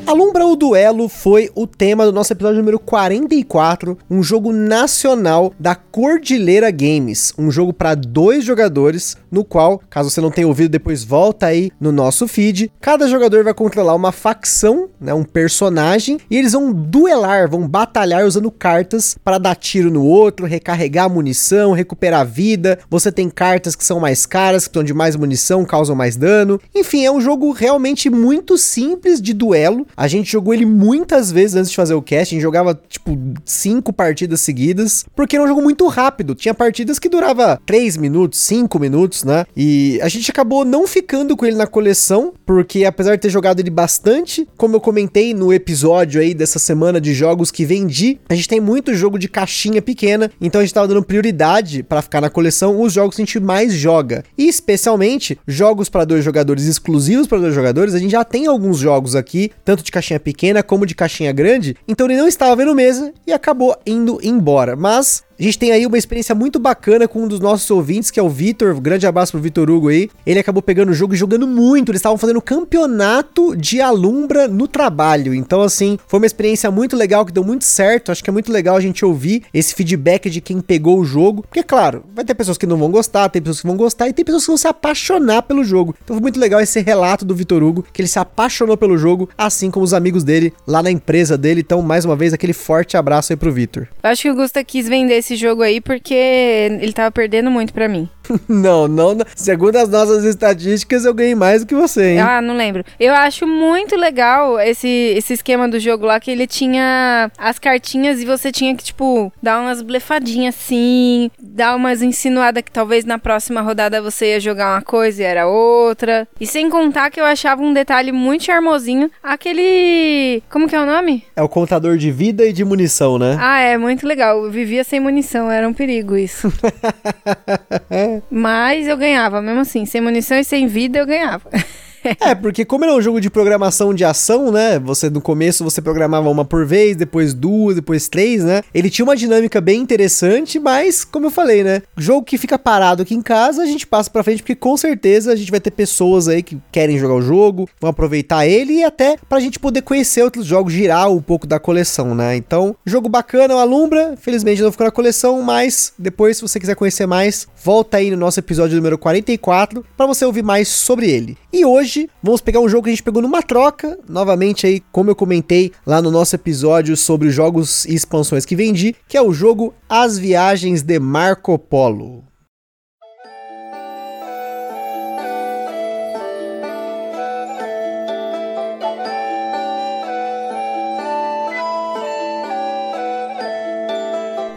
Alumbra 0.06 0.46
o 0.46 0.54
Duelo 0.54 1.08
foi 1.08 1.50
o 1.54 1.66
tema 1.66 2.04
do 2.04 2.12
nosso 2.12 2.30
episódio 2.30 2.58
número 2.58 2.78
44, 2.78 3.96
um 4.10 4.22
jogo 4.22 4.52
nacional 4.52 5.54
da 5.58 5.74
Cordilheira 5.74 6.70
Games, 6.70 7.32
um 7.38 7.50
jogo 7.50 7.72
para 7.72 7.94
dois 7.94 8.44
jogadores, 8.44 9.16
no 9.30 9.42
qual, 9.42 9.80
caso 9.88 10.10
você 10.10 10.20
não 10.20 10.30
tenha 10.30 10.46
ouvido, 10.46 10.70
depois 10.70 11.02
volta 11.02 11.46
aí 11.46 11.70
no 11.80 11.90
nosso 11.90 12.28
feed. 12.28 12.70
Cada 12.82 13.08
jogador 13.08 13.42
vai 13.42 13.54
controlar 13.54 13.94
uma 13.94 14.12
facção, 14.12 14.90
né, 15.00 15.14
um 15.14 15.24
personagem, 15.24 16.18
e 16.30 16.36
eles 16.36 16.52
vão 16.52 16.70
duelar, 16.70 17.48
vão 17.48 17.66
batalhar 17.66 18.26
usando 18.26 18.50
cartas 18.50 19.16
para 19.24 19.38
dar 19.38 19.54
tiro 19.54 19.90
no 19.90 20.04
outro, 20.04 20.44
recarregar 20.44 21.08
munição, 21.08 21.72
recuperar 21.72 22.26
vida. 22.26 22.78
Você 22.90 23.10
tem 23.10 23.30
cartas 23.30 23.74
que 23.74 23.84
são 23.84 23.98
mais 23.98 24.26
caras, 24.26 24.64
que 24.64 24.68
estão 24.68 24.84
de 24.84 24.92
mais 24.92 25.16
munição, 25.16 25.64
causam 25.64 25.96
mais 25.96 26.14
dano. 26.14 26.60
Enfim, 26.74 27.06
é 27.06 27.10
um 27.10 27.22
jogo 27.22 27.52
realmente 27.52 28.10
muito 28.10 28.58
simples 28.58 29.20
de 29.20 29.32
duelo. 29.32 29.86
A 29.96 30.03
gente 30.08 30.30
jogou 30.30 30.52
ele 30.52 30.66
muitas 30.66 31.30
vezes 31.30 31.56
antes 31.56 31.70
de 31.70 31.76
fazer 31.76 31.94
o 31.94 32.02
cast, 32.02 32.34
a 32.34 32.36
gente 32.36 32.42
jogava 32.42 32.78
tipo 32.88 33.16
cinco 33.44 33.92
partidas 33.92 34.40
seguidas, 34.40 35.04
porque 35.14 35.36
era 35.36 35.44
um 35.44 35.48
jogo 35.48 35.62
muito 35.62 35.86
rápido. 35.86 36.34
Tinha 36.34 36.54
partidas 36.54 36.98
que 36.98 37.08
durava 37.08 37.60
3 37.66 37.96
minutos, 37.96 38.40
5 38.40 38.78
minutos, 38.78 39.24
né? 39.24 39.44
E 39.56 39.98
a 40.02 40.08
gente 40.08 40.30
acabou 40.30 40.64
não 40.64 40.86
ficando 40.86 41.36
com 41.36 41.46
ele 41.46 41.56
na 41.56 41.66
coleção, 41.66 42.32
porque 42.44 42.84
apesar 42.84 43.16
de 43.16 43.22
ter 43.22 43.30
jogado 43.30 43.60
ele 43.60 43.70
bastante, 43.70 44.46
como 44.56 44.76
eu 44.76 44.80
comentei 44.80 45.34
no 45.34 45.52
episódio 45.52 46.20
aí 46.20 46.34
dessa 46.34 46.58
semana 46.58 47.00
de 47.00 47.14
jogos 47.14 47.50
que 47.50 47.64
vendi, 47.64 48.18
a 48.28 48.34
gente 48.34 48.48
tem 48.48 48.60
muito 48.60 48.94
jogo 48.94 49.18
de 49.18 49.28
caixinha 49.28 49.80
pequena, 49.80 50.30
então 50.40 50.60
a 50.60 50.64
gente 50.64 50.74
tava 50.74 50.88
dando 50.88 51.02
prioridade 51.02 51.82
para 51.82 52.02
ficar 52.02 52.20
na 52.20 52.30
coleção 52.30 52.80
os 52.80 52.92
jogos 52.92 53.16
que 53.16 53.22
a 53.22 53.24
gente 53.24 53.40
mais 53.40 53.72
joga. 53.72 54.24
E 54.36 54.48
especialmente 54.48 55.38
jogos 55.46 55.88
para 55.88 56.04
dois 56.04 56.24
jogadores 56.24 56.64
exclusivos 56.64 57.26
para 57.26 57.38
dois 57.38 57.54
jogadores, 57.54 57.94
a 57.94 57.98
gente 57.98 58.12
já 58.12 58.24
tem 58.24 58.46
alguns 58.46 58.78
jogos 58.78 59.14
aqui, 59.14 59.50
tanto 59.64 59.83
de 59.84 59.92
caixinha 59.92 60.18
pequena 60.18 60.62
como 60.62 60.86
de 60.86 60.94
caixinha 60.94 61.32
grande, 61.32 61.76
então 61.86 62.06
ele 62.06 62.16
não 62.16 62.26
estava 62.26 62.56
vendo 62.56 62.74
mesa 62.74 63.12
e 63.26 63.32
acabou 63.32 63.76
indo 63.86 64.18
embora. 64.22 64.74
Mas 64.74 65.22
a 65.38 65.42
gente 65.42 65.58
tem 65.58 65.72
aí 65.72 65.86
uma 65.86 65.98
experiência 65.98 66.34
muito 66.34 66.58
bacana 66.58 67.08
com 67.08 67.24
um 67.24 67.28
dos 67.28 67.40
nossos 67.40 67.68
ouvintes, 67.70 68.10
que 68.10 68.20
é 68.20 68.22
o 68.22 68.28
Vitor. 68.28 68.80
Grande 68.80 69.06
abraço 69.06 69.32
pro 69.32 69.40
Vitor 69.40 69.68
Hugo 69.68 69.88
aí. 69.88 70.08
Ele 70.24 70.38
acabou 70.38 70.62
pegando 70.62 70.90
o 70.90 70.94
jogo 70.94 71.14
e 71.14 71.16
jogando 71.16 71.46
muito. 71.46 71.90
Eles 71.90 71.98
estavam 71.98 72.16
fazendo 72.16 72.40
campeonato 72.40 73.56
de 73.56 73.80
alumbra 73.80 74.46
no 74.46 74.68
trabalho. 74.68 75.34
Então, 75.34 75.62
assim, 75.62 75.98
foi 76.06 76.20
uma 76.20 76.26
experiência 76.26 76.70
muito 76.70 76.96
legal 76.96 77.26
que 77.26 77.32
deu 77.32 77.42
muito 77.42 77.64
certo. 77.64 78.12
Acho 78.12 78.22
que 78.22 78.30
é 78.30 78.32
muito 78.32 78.52
legal 78.52 78.76
a 78.76 78.80
gente 78.80 79.04
ouvir 79.04 79.42
esse 79.52 79.74
feedback 79.74 80.30
de 80.30 80.40
quem 80.40 80.60
pegou 80.60 81.00
o 81.00 81.04
jogo. 81.04 81.42
Porque, 81.42 81.62
claro, 81.62 82.04
vai 82.14 82.24
ter 82.24 82.34
pessoas 82.34 82.56
que 82.56 82.66
não 82.66 82.76
vão 82.76 82.90
gostar, 82.90 83.28
tem 83.28 83.42
pessoas 83.42 83.60
que 83.60 83.66
vão 83.66 83.76
gostar 83.76 84.08
e 84.08 84.12
tem 84.12 84.24
pessoas 84.24 84.44
que 84.44 84.50
vão 84.50 84.56
se 84.56 84.68
apaixonar 84.68 85.42
pelo 85.42 85.64
jogo. 85.64 85.96
Então 86.04 86.14
foi 86.14 86.22
muito 86.22 86.38
legal 86.38 86.60
esse 86.60 86.80
relato 86.80 87.24
do 87.24 87.34
Vitor 87.34 87.62
Hugo, 87.62 87.84
que 87.92 88.02
ele 88.02 88.08
se 88.08 88.18
apaixonou 88.18 88.76
pelo 88.76 88.96
jogo, 88.96 89.28
assim 89.36 89.70
como 89.70 89.84
os 89.84 89.92
amigos 89.92 90.22
dele 90.22 90.52
lá 90.66 90.82
na 90.82 90.90
empresa 90.90 91.36
dele. 91.36 91.60
Então, 91.60 91.82
mais 91.82 92.04
uma 92.04 92.14
vez, 92.14 92.32
aquele 92.32 92.52
forte 92.52 92.96
abraço 92.96 93.32
aí 93.32 93.36
pro 93.36 93.52
Vitor. 93.52 93.88
Acho 94.02 94.22
que 94.22 94.30
o 94.30 94.34
Gusta 94.34 94.62
quis 94.62 94.88
vender 94.88 95.23
esse 95.24 95.36
jogo 95.36 95.62
aí 95.62 95.80
porque 95.80 96.14
ele 96.14 96.92
tava 96.92 97.10
perdendo 97.10 97.50
muito 97.50 97.72
para 97.72 97.88
mim. 97.88 98.08
não, 98.48 98.88
não. 98.88 99.16
Segundo 99.34 99.76
as 99.76 99.88
nossas 99.88 100.24
estatísticas, 100.24 101.04
eu 101.04 101.14
ganhei 101.14 101.34
mais 101.34 101.62
do 101.62 101.66
que 101.66 101.74
você, 101.74 102.12
hein? 102.12 102.20
Ah, 102.20 102.40
não 102.40 102.56
lembro. 102.56 102.84
Eu 102.98 103.14
acho 103.14 103.46
muito 103.46 103.96
legal 103.96 104.58
esse, 104.60 104.88
esse 104.88 105.34
esquema 105.34 105.68
do 105.68 105.78
jogo 105.78 106.06
lá, 106.06 106.18
que 106.18 106.30
ele 106.30 106.46
tinha 106.46 107.30
as 107.38 107.58
cartinhas 107.58 108.20
e 108.20 108.24
você 108.24 108.50
tinha 108.50 108.74
que, 108.74 108.84
tipo, 108.84 109.32
dar 109.42 109.60
umas 109.60 109.82
blefadinhas 109.82 110.54
assim, 110.54 111.30
dar 111.40 111.74
umas 111.74 112.02
insinuadas 112.02 112.62
que 112.62 112.70
talvez 112.70 113.04
na 113.04 113.18
próxima 113.18 113.60
rodada 113.60 114.00
você 114.00 114.32
ia 114.32 114.40
jogar 114.40 114.74
uma 114.74 114.82
coisa 114.82 115.22
e 115.22 115.24
era 115.24 115.46
outra. 115.46 116.26
E 116.40 116.46
sem 116.46 116.70
contar 116.70 117.10
que 117.10 117.20
eu 117.20 117.24
achava 117.24 117.62
um 117.62 117.72
detalhe 117.72 118.12
muito 118.12 118.44
charmosinho, 118.44 119.10
aquele... 119.22 120.42
como 120.50 120.68
que 120.68 120.76
é 120.76 120.80
o 120.80 120.86
nome? 120.86 121.24
É 121.36 121.42
o 121.42 121.48
contador 121.48 121.96
de 121.96 122.10
vida 122.10 122.44
e 122.44 122.52
de 122.52 122.64
munição, 122.64 123.18
né? 123.18 123.36
Ah, 123.40 123.60
é, 123.60 123.76
muito 123.76 124.06
legal. 124.06 124.44
Eu 124.44 124.50
vivia 124.50 124.84
sem 124.84 125.00
munição, 125.00 125.50
era 125.50 125.68
um 125.68 125.74
perigo 125.74 126.16
isso. 126.16 126.52
Mas 128.30 128.86
eu 128.86 128.96
ganhava, 128.96 129.40
mesmo 129.40 129.60
assim. 129.60 129.84
Sem 129.86 130.00
munição 130.00 130.38
e 130.38 130.44
sem 130.44 130.66
vida, 130.66 130.98
eu 130.98 131.06
ganhava. 131.06 131.48
é, 132.20 132.34
porque 132.34 132.64
como 132.64 132.84
ele 132.84 132.92
é 132.92 132.96
um 132.96 133.00
jogo 133.02 133.20
de 133.20 133.30
programação 133.30 133.94
de 133.94 134.04
ação, 134.04 134.52
né? 134.52 134.78
Você 134.78 135.08
no 135.08 135.20
começo 135.20 135.64
você 135.64 135.80
programava 135.80 136.28
uma 136.28 136.44
por 136.44 136.66
vez, 136.66 136.96
depois 136.96 137.32
duas, 137.32 137.76
depois 137.76 138.08
três, 138.08 138.44
né? 138.44 138.62
Ele 138.74 138.90
tinha 138.90 139.04
uma 139.04 139.16
dinâmica 139.16 139.60
bem 139.60 139.80
interessante, 139.80 140.58
mas 140.58 141.04
como 141.04 141.26
eu 141.26 141.30
falei, 141.30 141.64
né? 141.64 141.82
Jogo 141.96 142.24
que 142.24 142.36
fica 142.36 142.58
parado 142.58 143.02
aqui 143.02 143.14
em 143.14 143.22
casa, 143.22 143.62
a 143.62 143.66
gente 143.66 143.86
passa 143.86 144.10
para 144.10 144.22
frente 144.22 144.42
porque 144.42 144.54
com 144.54 144.76
certeza 144.76 145.32
a 145.32 145.36
gente 145.36 145.50
vai 145.50 145.60
ter 145.60 145.70
pessoas 145.70 146.28
aí 146.28 146.42
que 146.42 146.58
querem 146.70 146.98
jogar 146.98 147.14
o 147.14 147.22
jogo, 147.22 147.68
vão 147.80 147.90
aproveitar 147.90 148.46
ele 148.46 148.74
e 148.74 148.84
até 148.84 149.16
pra 149.28 149.40
gente 149.40 149.58
poder 149.58 149.82
conhecer 149.82 150.22
outros 150.22 150.46
jogos, 150.46 150.72
girar 150.72 151.10
um 151.10 151.22
pouco 151.22 151.46
da 151.46 151.58
coleção, 151.58 152.14
né? 152.14 152.36
Então, 152.36 152.76
jogo 152.84 153.08
bacana, 153.08 153.54
o 153.54 153.58
Alumbra, 153.58 154.14
felizmente 154.20 154.62
não 154.62 154.72
ficou 154.72 154.86
na 154.86 154.90
coleção, 154.90 155.40
mas 155.42 155.92
depois 155.98 156.36
se 156.36 156.42
você 156.42 156.60
quiser 156.60 156.76
conhecer 156.76 157.06
mais, 157.06 157.46
volta 157.62 157.96
aí 157.96 158.10
no 158.10 158.16
nosso 158.16 158.40
episódio 158.40 158.76
número 158.76 158.98
44 158.98 159.84
para 159.96 160.06
você 160.06 160.24
ouvir 160.24 160.42
mais 160.42 160.68
sobre 160.68 161.10
ele. 161.10 161.36
E 161.52 161.64
hoje 161.64 161.93
vamos 162.22 162.40
pegar 162.40 162.60
um 162.60 162.68
jogo 162.68 162.84
que 162.84 162.90
a 162.90 162.92
gente 162.92 163.02
pegou 163.02 163.22
numa 163.22 163.42
troca, 163.42 163.98
novamente 164.08 164.66
aí, 164.66 164.82
como 164.92 165.10
eu 165.10 165.16
comentei 165.16 165.72
lá 165.86 166.02
no 166.02 166.10
nosso 166.10 166.34
episódio 166.34 166.96
sobre 166.96 167.30
jogos 167.30 167.84
e 167.84 167.94
expansões 167.94 168.44
que 168.44 168.56
vendi, 168.56 168.94
que 169.08 169.16
é 169.16 169.22
o 169.22 169.32
jogo 169.32 169.74
As 169.88 170.18
Viagens 170.18 170.82
de 170.82 170.98
Marco 170.98 171.58
Polo. 171.58 172.33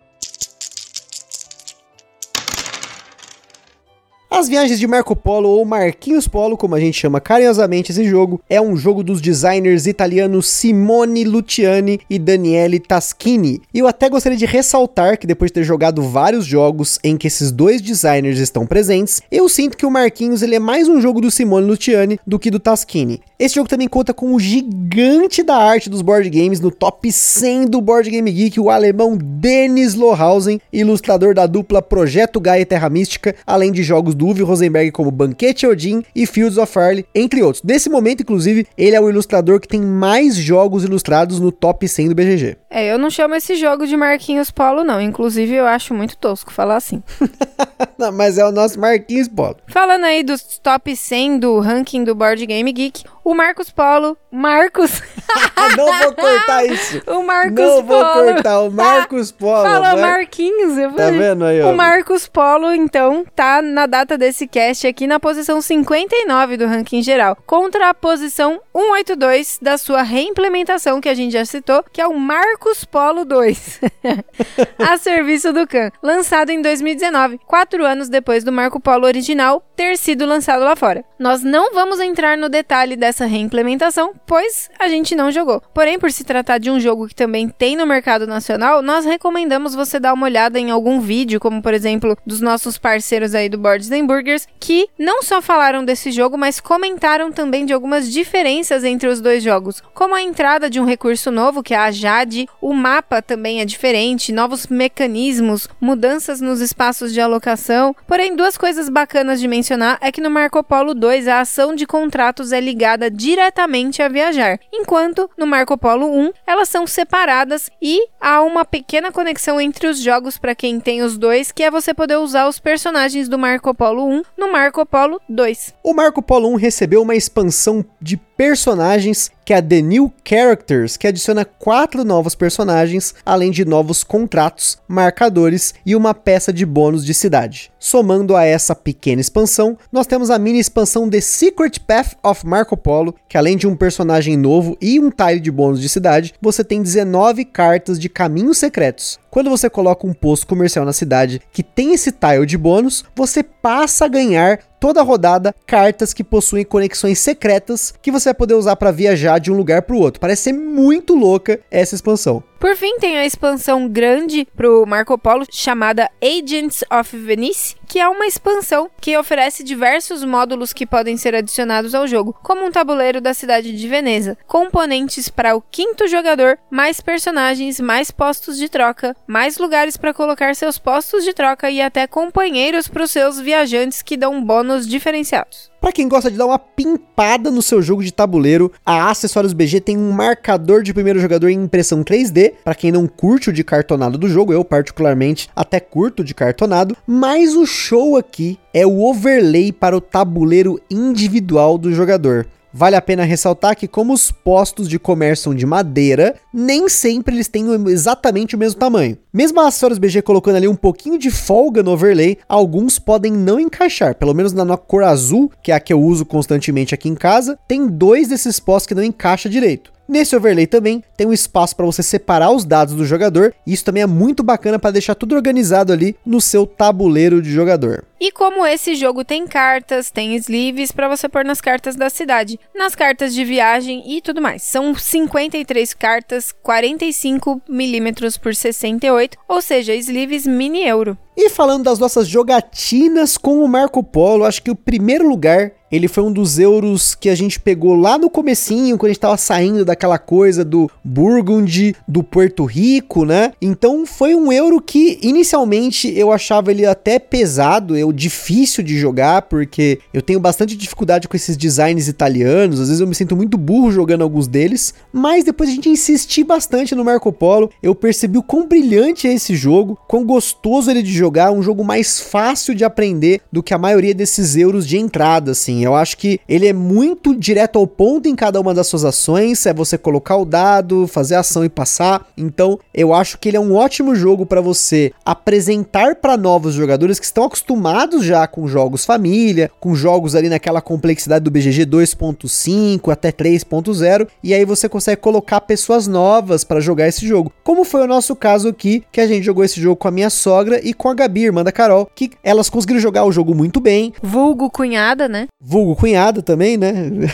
As 4.36 4.50
Viagens 4.50 4.80
de 4.80 4.88
Marco 4.88 5.16
Polo, 5.16 5.48
ou 5.48 5.64
Marquinhos 5.64 6.28
Polo, 6.28 6.58
como 6.58 6.74
a 6.74 6.80
gente 6.80 7.00
chama 7.00 7.22
carinhosamente 7.22 7.92
esse 7.92 8.04
jogo, 8.04 8.42
é 8.50 8.60
um 8.60 8.76
jogo 8.76 9.04
dos 9.04 9.22
designers 9.22 9.86
italianos 9.86 10.48
Simone 10.48 11.24
Luciani 11.24 12.00
e 12.10 12.18
Daniele 12.18 12.80
Taschini. 12.80 13.62
E 13.72 13.78
eu 13.78 13.88
até 13.88 14.10
gostaria 14.10 14.36
de 14.36 14.48
ressaltar 14.48 15.20
que 15.20 15.28
depois 15.28 15.52
de 15.52 15.54
ter 15.54 15.64
jogado 15.64 16.02
vários 16.02 16.48
jogos 16.48 16.98
em 17.04 17.16
que 17.16 17.28
esses 17.28 17.52
dois 17.52 17.80
designers 17.80 18.40
estão 18.40 18.66
presentes, 18.66 19.22
eu 19.32 19.48
sinto 19.48 19.78
que 19.78 19.86
o 19.86 19.92
Marquinhos 19.92 20.42
ele 20.42 20.56
é 20.56 20.60
mais 20.60 20.90
um 20.90 21.00
jogo 21.00 21.22
do 21.22 21.30
Simone 21.30 21.68
Luciani 21.68 22.20
do 22.26 22.40
que 22.40 22.50
do 22.50 22.60
Taschini. 22.60 23.22
Esse 23.38 23.54
jogo 23.54 23.70
também 23.70 23.88
conta 23.88 24.16
com 24.16 24.34
o 24.34 24.40
gigante 24.40 25.44
da 25.44 25.58
arte 25.58 25.92
dos 25.92 26.02
board 26.02 26.28
games 26.32 26.60
no 26.60 26.72
top 26.72 27.12
100 27.12 27.68
do 27.68 27.80
Board 27.80 28.10
Game 28.10 28.32
Geek, 28.32 28.60
o 28.60 28.72
alemão 28.72 29.16
Dennis 29.16 29.94
Lohausen, 29.94 30.60
ilustrador 30.72 31.36
da 31.36 31.46
dupla 31.46 31.84
Projeto 31.84 32.40
Gaia 32.40 32.62
e 32.62 32.66
Terra 32.66 32.90
Mística, 32.90 33.36
além 33.46 33.72
de 33.72 33.84
jogos 33.84 34.16
do 34.16 34.23
Uwe 34.26 34.42
Rosenberg 34.42 34.92
como 34.92 35.12
Banquete 35.12 35.68
Odin 35.68 36.04
e 36.16 36.26
Fields 36.26 36.58
of 36.58 36.78
Arley, 36.78 37.06
entre 37.14 37.42
outros. 37.42 37.64
Nesse 37.64 37.90
momento, 37.90 38.22
inclusive, 38.22 38.68
ele 38.78 38.96
é 38.96 39.02
o 39.02 39.10
ilustrador 39.10 39.60
que 39.60 39.68
tem 39.68 39.82
mais 39.82 40.36
jogos 40.36 40.84
ilustrados 40.84 41.40
no 41.40 41.52
top 41.52 41.88
100 41.88 42.10
do 42.10 42.16
BGG. 42.16 42.58
É, 42.70 42.92
eu 42.92 42.98
não 42.98 43.10
chamo 43.10 43.36
esse 43.36 43.56
jogo 43.56 43.86
de 43.86 43.96
Marquinhos 43.96 44.50
Polo, 44.50 44.84
não. 44.84 45.00
Inclusive, 45.00 45.54
eu 45.54 45.68
acho 45.68 45.94
muito 45.94 46.18
tosco 46.18 46.52
falar 46.52 46.78
assim. 46.78 47.04
não, 47.98 48.12
mas 48.12 48.38
é 48.38 48.46
o 48.46 48.52
nosso 48.52 48.80
Marquinhos 48.80 49.28
Polo. 49.28 49.58
Falando 49.68 50.06
aí 50.06 50.24
dos 50.24 50.58
top 50.60 50.96
100 50.96 51.40
do 51.40 51.60
ranking 51.60 52.04
do 52.04 52.16
Board 52.16 52.46
Game 52.46 52.72
Geek, 52.72 53.04
o 53.24 53.34
Marcos 53.34 53.70
Polo. 53.70 54.18
Marcos. 54.30 55.02
não 55.78 55.86
vou 55.86 56.14
cortar 56.14 56.66
isso. 56.66 57.02
O 57.08 57.24
Marcos 57.24 57.56
não 57.56 57.84
Polo. 57.84 58.04
Não 58.04 58.24
vou 58.24 58.34
cortar. 58.34 58.60
O 58.62 58.72
Marcos 58.72 59.32
Polo. 59.32 59.64
Falou 59.64 60.02
Marquinhos. 60.02 60.78
Eu 60.78 60.92
tá 60.94 61.10
vendo 61.12 61.46
aí, 61.46 61.62
ó. 61.62 61.72
O 61.72 61.78
Marcos 61.78 62.28
Polo, 62.28 62.74
então, 62.74 63.26
tá 63.36 63.62
na 63.62 63.86
data 63.86 64.13
desse 64.18 64.48
cast 64.48 64.88
aqui 64.88 65.08
na 65.08 65.20
posição 65.20 65.62
59 65.62 66.58
do 66.58 66.68
ranking 66.68 67.02
geral, 67.02 67.38
contra 67.46 67.90
a 67.90 67.94
posição 67.94 68.62
182 68.76 69.60
da 69.62 69.78
sua 69.78 70.02
reimplementação, 70.02 71.00
que 71.00 71.10
a 71.10 71.14
gente 71.14 71.34
já 71.34 71.46
citou, 71.46 71.84
que 71.92 72.02
é 72.02 72.08
o 72.08 72.18
Marcos 72.18 72.86
Polo 72.86 73.26
2, 73.26 73.82
a 74.80 74.98
serviço 74.98 75.54
do 75.54 75.68
Khan, 75.68 75.92
lançado 76.02 76.50
em 76.50 76.62
2019, 76.62 77.40
quatro 77.46 77.86
anos 77.86 78.10
depois 78.10 78.44
do 78.44 78.52
Marco 78.52 78.80
Polo 78.80 79.06
original 79.06 79.64
ter 79.76 79.98
sido 79.98 80.26
lançado 80.26 80.64
lá 80.64 80.76
fora. 80.76 81.04
Nós 81.20 81.44
não 81.44 81.74
vamos 81.74 82.00
entrar 82.00 82.38
no 82.38 82.50
detalhe 82.50 82.96
dessa 82.96 83.26
reimplementação, 83.26 84.14
pois 84.26 84.70
a 84.78 84.88
gente 84.88 85.16
não 85.16 85.32
jogou. 85.32 85.62
Porém, 85.74 85.98
por 85.98 86.12
se 86.12 86.24
tratar 86.24 86.58
de 86.58 86.70
um 86.70 86.80
jogo 86.80 87.08
que 87.08 87.16
também 87.16 87.48
tem 87.48 87.76
no 87.76 87.86
mercado 87.86 88.28
nacional, 88.28 88.82
nós 88.82 89.06
recomendamos 89.06 89.76
você 89.76 90.00
dar 90.00 90.14
uma 90.14 90.26
olhada 90.26 90.60
em 90.60 90.70
algum 90.70 91.00
vídeo, 91.00 91.40
como 91.40 91.62
por 91.62 91.74
exemplo 91.74 92.18
dos 92.26 92.42
nossos 92.42 92.78
parceiros 92.78 93.34
aí 93.34 93.50
do 93.50 93.58
Boards 93.58 93.90
Burgers, 94.02 94.48
que 94.60 94.88
não 94.98 95.22
só 95.22 95.42
falaram 95.42 95.84
desse 95.84 96.10
jogo, 96.10 96.38
mas 96.38 96.62
comentaram 96.62 97.32
também 97.32 97.66
de 97.66 97.74
algumas 97.74 98.12
diferenças 98.12 98.84
entre 98.84 99.10
os 99.10 99.20
dois 99.20 99.44
jogos, 99.44 99.84
como 99.94 100.16
a 100.16 100.22
entrada 100.22 100.70
de 100.70 100.80
um 100.80 100.86
recurso 100.86 101.30
novo, 101.30 101.62
que 101.62 101.74
é 101.74 101.78
a 101.78 101.92
Jade, 101.92 102.48
o 102.62 102.74
mapa 102.74 103.22
também 103.22 103.62
é 103.62 103.66
diferente, 103.66 104.32
novos 104.32 104.68
mecanismos, 104.68 105.68
mudanças 105.80 106.40
nos 106.40 106.62
espaços 106.62 107.14
de 107.14 107.22
alocação. 107.22 107.96
Porém, 108.08 108.36
duas 108.36 108.58
coisas 108.58 108.90
bacanas 108.90 109.40
de 109.40 109.48
mencionar 109.48 109.98
é 110.02 110.12
que 110.12 110.22
no 110.22 110.32
Marco 110.32 110.64
Polo 110.64 110.94
2 110.94 111.28
a 111.28 111.42
ação 111.42 111.76
de 111.76 111.86
contratos 111.86 112.52
é 112.52 112.60
ligada 112.60 113.12
diretamente 113.12 114.02
a 114.02 114.08
viajar, 114.08 114.60
enquanto 114.72 115.30
no 115.38 115.46
Marco 115.46 115.78
Polo 115.78 116.08
1 116.08 116.32
elas 116.48 116.70
são 116.70 116.88
separadas 116.88 117.70
e 117.82 118.08
há 118.20 118.42
uma 118.42 118.64
pequena 118.64 119.12
conexão 119.12 119.60
entre 119.60 119.88
os 119.88 120.00
jogos 120.00 120.38
para 120.38 120.56
quem 120.56 120.80
tem 120.80 121.02
os 121.02 121.18
dois, 121.18 121.52
que 121.52 121.64
é 121.64 121.70
você 121.70 121.94
poder 121.94 122.18
usar 122.18 122.48
os 122.48 122.60
personagens 122.60 123.28
do 123.28 123.38
Marco 123.38 123.74
Polo 123.74 123.83
1 123.92 124.24
no 124.38 124.52
Marco 124.52 124.86
Polo 124.86 125.20
2. 125.28 125.74
O 125.84 125.94
Marco 125.94 126.22
Polo 126.22 126.50
1 126.50 126.56
recebeu 126.56 127.02
uma 127.02 127.16
expansão 127.16 127.84
de 128.02 128.16
personagens 128.16 129.32
que 129.46 129.54
é 129.54 129.58
a 129.58 129.62
The 129.62 129.82
New 129.82 130.12
Characters, 130.28 130.98
que 130.98 131.08
adiciona 131.08 131.46
quatro 131.46 132.04
novos 132.04 132.36
personagens, 132.36 133.14
além 133.26 133.52
de 133.52 133.66
novos 133.66 134.04
contratos, 134.04 134.78
marcadores 134.88 135.74
e 135.86 135.96
uma 135.96 136.14
peça 136.14 136.54
de 136.54 136.66
bônus 136.66 137.06
de 137.06 137.14
cidade. 137.14 137.72
Somando 137.80 138.36
a 138.36 138.46
essa 138.46 138.74
pequena 138.76 139.22
expansão, 139.22 139.78
nós 139.92 140.08
temos 140.08 140.30
a 140.30 140.40
mini 140.40 140.60
expansão 140.60 141.10
The 141.10 141.20
Secret 141.22 141.80
Path 141.86 142.16
of 142.24 142.46
Marco 142.46 142.78
Polo, 142.78 143.16
que 143.28 143.38
além 143.38 143.58
de 143.58 143.68
um 143.68 143.76
personagem 143.76 144.38
novo 144.38 144.78
e 144.82 145.00
um 145.00 145.10
tile 145.10 145.40
de 145.40 145.52
bônus 145.52 145.82
de 145.82 145.90
cidade, 145.90 146.34
você 146.42 146.64
tem 146.64 146.82
19 146.82 147.44
cartas 147.46 148.00
de 148.00 148.08
caminhos 148.08 148.58
secretos. 148.58 149.20
Quando 149.30 149.50
você 149.50 149.70
coloca 149.70 150.06
um 150.06 150.14
posto 150.14 150.46
comercial 150.46 150.86
na 150.86 150.94
cidade 150.94 151.42
que 151.52 151.64
tem 151.64 151.94
esse 151.94 152.12
tile 152.12 152.46
de 152.46 152.58
bônus, 152.58 153.04
você 153.16 153.42
passa 153.42 154.06
a 154.06 154.08
ganhar 154.08 154.60
toda 154.84 155.02
rodada 155.02 155.56
cartas 155.66 156.14
que 156.14 156.26
possuem 156.26 156.66
conexões 156.66 157.18
secretas 157.18 157.94
que 158.02 158.12
você 158.12 158.26
vai 158.26 158.34
poder 158.34 158.56
usar 158.56 158.76
para 158.76 158.92
viajar 158.92 159.40
de 159.40 159.50
um 159.50 159.56
lugar 159.56 159.84
para 159.84 159.96
o 159.96 160.00
outro. 160.00 160.20
Parece 160.20 160.42
ser 160.42 160.52
muito 160.52 161.16
louca 161.16 161.62
essa 161.72 161.96
expansão. 161.96 162.44
Por 162.64 162.78
fim, 162.78 162.98
tem 162.98 163.18
a 163.18 163.26
expansão 163.26 163.90
grande 163.90 164.48
pro 164.56 164.86
Marco 164.86 165.18
Polo 165.18 165.46
chamada 165.52 166.10
Agents 166.24 166.82
of 166.90 167.18
Venice, 167.18 167.76
que 167.90 168.00
é 168.00 168.08
uma 168.08 168.26
expansão 168.26 168.90
que 169.02 169.18
oferece 169.18 169.66
diversos 169.66 170.24
módulos 170.24 170.72
que 170.72 170.86
podem 170.86 171.18
ser 171.18 171.36
adicionados 171.36 171.94
ao 171.94 172.08
jogo, 172.08 172.34
como 172.42 172.66
um 172.66 172.72
tabuleiro 172.72 173.20
da 173.20 173.34
cidade 173.34 173.78
de 173.78 173.88
Veneza, 173.90 174.38
componentes 174.48 175.28
para 175.28 175.58
o 175.58 175.62
quinto 175.62 176.08
jogador, 176.08 176.58
mais 176.72 177.02
personagens, 177.02 177.82
mais 177.82 178.12
postos 178.12 178.58
de 178.58 178.70
troca, 178.70 179.14
mais 179.28 179.58
lugares 179.58 179.98
para 179.98 180.14
colocar 180.14 180.56
seus 180.56 180.80
postos 180.80 181.26
de 181.26 181.34
troca 181.34 181.70
e 181.70 181.82
até 181.82 182.08
companheiros 182.08 182.88
para 182.88 183.04
os 183.04 183.12
seus 183.12 183.42
viajantes 183.42 184.02
que 184.02 184.16
dão 184.16 184.42
bônus 184.42 184.88
diferenciados. 184.88 185.73
Para 185.84 185.92
quem 185.92 186.08
gosta 186.08 186.32
de 186.32 186.38
dar 186.38 186.46
uma 186.46 186.58
pimpada 186.58 187.52
no 187.52 187.62
seu 187.62 187.82
jogo 187.82 188.02
de 188.02 188.14
tabuleiro, 188.14 188.72
a 188.86 189.10
Acessórios 189.10 189.52
BG 189.52 189.82
tem 189.82 189.98
um 189.98 190.14
marcador 190.14 190.82
de 190.82 190.94
primeiro 190.94 191.20
jogador 191.20 191.50
em 191.50 191.62
impressão 191.62 192.06
3D. 192.06 192.54
Para 192.64 192.74
quem 192.74 192.90
não 192.90 193.06
curte 193.06 193.50
o 193.50 193.54
de 193.54 193.66
cartonado 193.66 194.18
do 194.18 194.30
jogo, 194.30 194.54
eu 194.54 194.64
particularmente 194.64 195.50
até 195.54 195.82
curto 195.82 196.24
de 196.24 196.34
cartonado, 196.34 196.96
mas 197.06 197.54
o 197.54 197.66
show 197.66 198.16
aqui 198.16 198.58
é 198.74 198.88
o 198.88 199.02
overlay 199.02 199.74
para 199.74 199.98
o 199.98 200.00
tabuleiro 200.00 200.80
individual 200.90 201.78
do 201.78 201.94
jogador. 201.94 202.48
Vale 202.74 202.96
a 202.96 203.02
pena 203.02 203.24
ressaltar 203.24 203.76
que 203.76 203.88
como 203.88 204.14
os 204.14 204.32
postos 204.32 204.90
de 204.90 204.98
comércio 204.98 205.44
são 205.44 205.56
de 205.56 205.64
madeira, 205.64 206.34
nem 206.52 206.90
sempre 206.90 207.36
eles 207.36 207.48
têm 207.48 207.68
exatamente 207.88 208.56
o 208.56 208.58
mesmo 208.58 208.80
tamanho. 208.80 209.16
Mesmo 209.32 209.62
a 209.62 209.68
Acessórios 209.68 210.00
BG 210.00 210.24
colocando 210.24 210.56
ali 210.56 210.68
um 210.68 210.76
pouquinho 210.76 211.20
de 211.20 211.30
folga 211.30 211.84
no 211.84 211.92
overlay, 211.92 212.40
alguns 212.50 212.98
podem 212.98 213.32
não 213.32 213.60
encaixar, 213.60 214.16
pelo 214.16 214.34
menos 214.34 214.54
na 214.54 214.76
cor 214.76 215.04
azul, 215.04 215.52
que 215.62 215.72
é 215.72 215.76
a 215.76 215.80
que 215.80 215.94
eu 215.94 216.02
uso 216.02 216.26
constantemente 216.26 216.96
aqui 216.96 217.08
em 217.08 217.16
casa, 217.16 217.60
tem 217.68 217.88
dois 217.88 218.28
desses 218.28 218.60
postos 218.60 218.88
que 218.88 218.96
não 218.96 219.04
encaixa 219.04 219.48
direito. 219.48 219.93
Nesse 220.08 220.36
overlay 220.36 220.68
também 220.68 221.04
tem 221.16 221.26
um 221.26 221.34
espaço 221.34 221.76
para 221.76 221.86
você 221.86 222.04
separar 222.04 222.52
os 222.52 222.66
dados 222.66 222.94
do 222.94 223.06
jogador, 223.06 223.54
e 223.66 223.74
isso 223.74 223.86
também 223.86 224.04
é 224.04 224.08
muito 224.08 224.44
bacana 224.44 224.78
para 224.78 224.92
deixar 224.92 225.16
tudo 225.16 225.36
organizado 225.36 225.94
ali 225.94 226.16
no 226.26 226.42
seu 226.42 226.66
tabuleiro 226.66 227.42
de 227.42 227.52
jogador. 227.52 228.04
E 228.20 228.32
como 228.32 228.66
esse 228.66 228.96
jogo 228.96 229.24
tem 229.24 229.48
cartas, 229.48 230.10
tem 230.10 230.36
sleeves 230.36 230.92
para 230.92 231.10
você 231.10 231.28
pôr 231.28 231.44
nas 231.44 231.60
cartas 231.60 231.96
da 231.96 232.10
cidade, 232.10 232.60
nas 232.74 232.96
cartas 232.96 233.34
de 233.34 233.44
viagem 233.44 234.04
e 234.06 234.22
tudo 234.22 234.42
mais. 234.42 234.64
São 234.64 234.96
53 234.96 235.94
cartas, 235.94 236.54
45 236.64 237.62
milímetros 237.68 238.38
por 238.38 238.56
68, 238.56 239.38
ou 239.48 239.62
seja, 239.62 239.94
sleeves 239.96 240.48
mini 240.48 240.88
euro. 240.88 241.18
E 241.36 241.50
falando 241.50 241.84
das 241.84 241.98
nossas 241.98 242.28
jogatinas 242.28 243.38
com 243.38 243.64
o 243.64 243.68
Marco 243.68 244.04
Polo, 244.04 244.46
acho 244.46 244.62
que 244.62 244.72
o 244.72 244.76
primeiro 244.76 245.28
lugar 245.28 245.72
ele 245.94 246.08
foi 246.08 246.24
um 246.24 246.32
dos 246.32 246.58
euros 246.58 247.14
que 247.14 247.30
a 247.30 247.36
gente 247.36 247.60
pegou 247.60 247.94
lá 247.94 248.18
no 248.18 248.28
comecinho, 248.28 248.98
quando 248.98 249.12
a 249.12 249.14
gente 249.14 249.22
tava 249.22 249.38
saindo 249.38 249.86
daquela 249.86 250.18
coisa 250.18 250.66
do 250.66 250.90
Burgundy, 251.04 251.96
do 252.08 252.24
Porto 252.24 252.66
Rico, 252.66 253.24
né? 253.24 253.52
Então 253.62 254.04
foi 254.04 254.34
um 254.34 254.52
euro 254.52 254.82
que 254.82 255.20
inicialmente 255.22 256.12
eu 256.18 256.32
achava 256.32 256.72
ele 256.72 256.84
até 256.84 257.20
pesado, 257.20 257.96
eu 257.96 258.12
difícil 258.12 258.84
de 258.84 258.98
jogar, 258.98 259.44
porque 259.44 260.00
eu 260.12 260.24
tenho 260.24 260.40
bastante 260.40 260.76
dificuldade 260.76 261.28
com 261.28 261.38
esses 261.38 261.56
designs 261.56 262.08
italianos, 262.08 262.80
às 262.80 262.88
vezes 262.88 263.00
eu 263.00 263.08
me 263.08 263.14
sinto 263.14 263.36
muito 263.36 263.56
burro 263.56 263.92
jogando 263.92 264.24
alguns 264.24 264.48
deles, 264.48 264.96
mas 265.12 265.44
depois 265.44 265.70
a 265.70 265.74
gente 265.74 265.90
insistir 265.90 266.44
bastante 266.44 266.96
no 266.96 267.06
Marco 267.06 267.32
Polo, 267.32 267.70
eu 267.84 267.94
percebi 267.94 268.40
o 268.40 268.44
quão 268.44 268.68
brilhante 268.68 269.28
é 269.28 269.34
esse 269.34 269.56
jogo, 269.56 270.00
quão 270.08 270.26
gostoso 270.26 270.90
ele 270.90 271.04
de 271.04 271.14
jogar, 271.14 271.52
um 271.52 271.62
jogo 271.62 271.84
mais 271.84 272.20
fácil 272.20 272.74
de 272.74 272.84
aprender 272.84 273.42
do 273.52 273.62
que 273.62 273.76
a 273.76 273.78
maioria 273.78 274.16
desses 274.16 274.56
euros 274.56 274.88
de 274.88 274.98
entrada, 274.98 275.52
assim. 275.52 275.83
Eu 275.84 275.96
acho 275.96 276.18
que 276.18 276.40
ele 276.48 276.68
é 276.68 276.74
muito 276.74 277.36
direto 277.36 277.78
ao 277.78 277.86
ponto 277.86 278.28
em 278.28 278.36
cada 278.36 278.60
uma 278.60 278.74
das 278.74 278.88
suas 278.88 279.06
ações, 279.06 279.66
é 279.66 279.74
você 279.74 279.98
colocar 279.98 280.38
o 280.38 280.46
dado, 280.46 281.08
fazer 281.08 281.36
a 281.36 281.40
ação 281.40 281.64
e 281.64 281.70
passar. 281.70 282.26
Então, 282.38 282.80
eu 282.94 283.14
acho 283.14 283.38
que 283.38 283.50
ele 283.50 283.58
é 283.58 283.60
um 283.60 283.76
ótimo 283.76 284.16
jogo 284.16 284.46
para 284.46 284.62
você 284.62 285.12
apresentar 285.26 286.16
para 286.16 286.38
novos 286.38 286.74
jogadores 286.74 287.20
que 287.20 287.26
estão 287.26 287.46
acostumados 287.46 288.26
já 288.26 288.48
com 288.48 288.68
jogos 288.68 289.06
família, 289.06 289.72
com 289.80 289.96
jogos 289.96 290.36
ali 290.36 290.50
naquela 290.50 290.82
complexidade 290.82 291.44
do 291.44 291.52
BGG 291.52 291.86
2.5 291.86 293.12
até 293.12 293.32
3.0, 293.32 294.28
e 294.44 294.54
aí 294.54 294.66
você 294.66 294.88
consegue 294.88 295.22
colocar 295.22 295.62
pessoas 295.62 296.08
novas 296.08 296.64
para 296.64 296.80
jogar 296.80 297.08
esse 297.08 297.28
jogo. 297.28 297.52
Como 297.64 297.84
foi 297.84 298.02
o 298.02 298.08
nosso 298.08 298.36
caso 298.36 298.70
aqui, 298.70 299.04
que 299.12 299.22
a 299.22 299.28
gente 299.28 299.44
jogou 299.44 299.64
esse 299.64 299.80
jogo 299.80 299.96
com 299.96 300.08
a 300.08 300.12
minha 300.12 300.30
sogra 300.30 300.80
e 300.84 300.94
com 300.94 301.10
a 301.10 301.14
Gabi, 301.14 301.46
irmã 301.46 301.64
da 301.64 301.72
Carol, 301.72 302.10
que 302.16 302.32
elas 302.44 302.70
conseguiram 302.70 303.00
jogar 303.00 303.26
o 303.26 303.32
jogo 303.32 303.54
muito 303.54 303.80
bem. 303.80 304.14
Vulgo 304.22 304.70
cunhada, 304.70 305.28
né? 305.28 305.48
Vulgo 305.74 305.96
cunhado 305.96 306.44
também, 306.44 306.78
né? 306.78 306.94